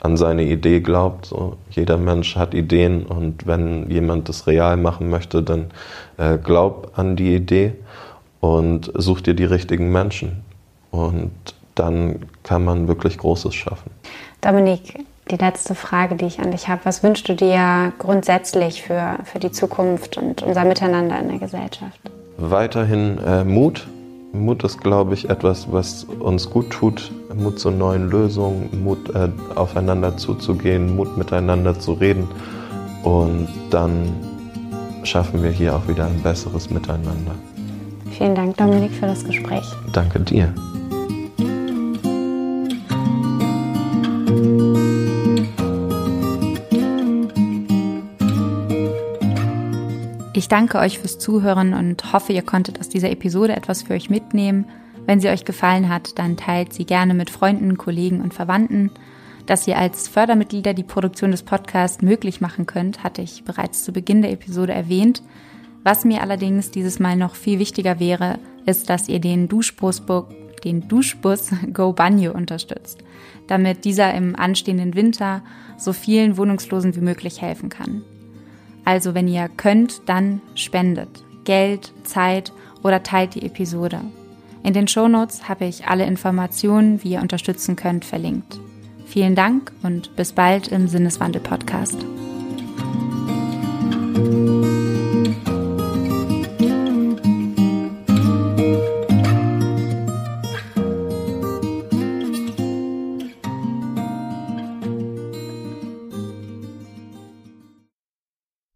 an 0.00 0.16
seine 0.16 0.44
Idee 0.44 0.80
glaubt. 0.80 1.26
So, 1.26 1.56
jeder 1.70 1.96
Mensch 1.96 2.36
hat 2.36 2.54
Ideen 2.54 3.04
und 3.04 3.46
wenn 3.46 3.90
jemand 3.90 4.28
das 4.28 4.46
real 4.46 4.76
machen 4.76 5.10
möchte, 5.10 5.42
dann 5.42 5.66
äh, 6.16 6.38
glaub 6.38 6.98
an 6.98 7.16
die 7.16 7.34
Idee 7.34 7.74
und 8.40 8.92
such 8.94 9.20
dir 9.20 9.34
die 9.34 9.44
richtigen 9.44 9.90
Menschen. 9.92 10.42
Und 10.90 11.32
dann 11.74 12.26
kann 12.42 12.64
man 12.64 12.88
wirklich 12.88 13.18
Großes 13.18 13.54
schaffen. 13.54 13.90
Dominik, 14.40 15.04
die 15.30 15.36
letzte 15.36 15.74
Frage, 15.74 16.16
die 16.16 16.26
ich 16.26 16.40
an 16.40 16.50
dich 16.50 16.68
habe. 16.68 16.80
Was 16.84 17.02
wünschst 17.02 17.28
du 17.28 17.34
dir 17.34 17.92
grundsätzlich 17.98 18.82
für, 18.82 19.18
für 19.24 19.38
die 19.38 19.50
Zukunft 19.50 20.16
und 20.16 20.42
unser 20.42 20.64
Miteinander 20.64 21.18
in 21.20 21.28
der 21.28 21.38
Gesellschaft? 21.38 22.00
Weiterhin 22.36 23.18
äh, 23.18 23.44
Mut, 23.44 23.86
Mut 24.32 24.62
ist, 24.64 24.80
glaube 24.80 25.14
ich, 25.14 25.30
etwas, 25.30 25.72
was 25.72 26.04
uns 26.04 26.50
gut 26.50 26.70
tut. 26.70 27.10
Mut 27.34 27.58
zu 27.58 27.70
neuen 27.70 28.10
Lösungen, 28.10 28.68
Mut 28.82 29.14
äh, 29.14 29.28
aufeinander 29.54 30.16
zuzugehen, 30.16 30.96
Mut 30.96 31.16
miteinander 31.16 31.78
zu 31.78 31.92
reden. 31.92 32.28
Und 33.02 33.48
dann 33.70 34.12
schaffen 35.04 35.42
wir 35.42 35.50
hier 35.50 35.74
auch 35.74 35.88
wieder 35.88 36.06
ein 36.06 36.22
besseres 36.22 36.70
Miteinander. 36.70 37.34
Vielen 38.10 38.34
Dank, 38.34 38.56
Dominik, 38.56 38.92
für 38.92 39.06
das 39.06 39.24
Gespräch. 39.24 39.64
Danke 39.92 40.20
dir. 40.20 40.52
Ich 50.38 50.46
danke 50.46 50.78
euch 50.78 51.00
fürs 51.00 51.18
Zuhören 51.18 51.74
und 51.74 52.12
hoffe, 52.12 52.32
ihr 52.32 52.42
konntet 52.42 52.78
aus 52.78 52.88
dieser 52.88 53.10
Episode 53.10 53.56
etwas 53.56 53.82
für 53.82 53.94
euch 53.94 54.08
mitnehmen. 54.08 54.66
Wenn 55.04 55.18
sie 55.18 55.30
euch 55.30 55.44
gefallen 55.44 55.88
hat, 55.88 56.16
dann 56.16 56.36
teilt 56.36 56.72
sie 56.72 56.84
gerne 56.84 57.12
mit 57.12 57.28
Freunden, 57.28 57.76
Kollegen 57.76 58.20
und 58.20 58.34
Verwandten. 58.34 58.92
Dass 59.46 59.66
ihr 59.66 59.76
als 59.76 60.06
Fördermitglieder 60.06 60.74
die 60.74 60.84
Produktion 60.84 61.32
des 61.32 61.42
Podcasts 61.42 62.02
möglich 62.02 62.40
machen 62.40 62.66
könnt, 62.66 63.02
hatte 63.02 63.20
ich 63.20 63.42
bereits 63.42 63.82
zu 63.82 63.90
Beginn 63.90 64.22
der 64.22 64.30
Episode 64.30 64.72
erwähnt. 64.72 65.24
Was 65.82 66.04
mir 66.04 66.22
allerdings 66.22 66.70
dieses 66.70 67.00
Mal 67.00 67.16
noch 67.16 67.34
viel 67.34 67.58
wichtiger 67.58 67.98
wäre, 67.98 68.38
ist, 68.64 68.88
dass 68.90 69.08
ihr 69.08 69.18
den 69.18 69.48
Duschbus, 69.48 70.04
den 70.62 70.86
Duschbus 70.86 71.50
Go 71.72 71.92
Banyo 71.92 72.30
unterstützt, 72.30 73.02
damit 73.48 73.84
dieser 73.84 74.14
im 74.14 74.36
anstehenden 74.36 74.94
Winter 74.94 75.42
so 75.76 75.92
vielen 75.92 76.36
Wohnungslosen 76.36 76.94
wie 76.94 77.00
möglich 77.00 77.42
helfen 77.42 77.70
kann. 77.70 78.04
Also 78.88 79.14
wenn 79.14 79.28
ihr 79.28 79.50
könnt, 79.54 80.08
dann 80.08 80.40
spendet 80.54 81.22
Geld, 81.44 81.92
Zeit 82.04 82.54
oder 82.82 83.02
teilt 83.02 83.34
die 83.34 83.44
Episode. 83.44 84.00
In 84.64 84.72
den 84.72 84.88
Shownotes 84.88 85.46
habe 85.46 85.66
ich 85.66 85.86
alle 85.86 86.06
Informationen, 86.06 87.04
wie 87.04 87.10
ihr 87.10 87.20
unterstützen 87.20 87.76
könnt, 87.76 88.06
verlinkt. 88.06 88.58
Vielen 89.04 89.34
Dank 89.34 89.72
und 89.82 90.16
bis 90.16 90.32
bald 90.32 90.68
im 90.68 90.88
Sinneswandel-Podcast. 90.88 91.98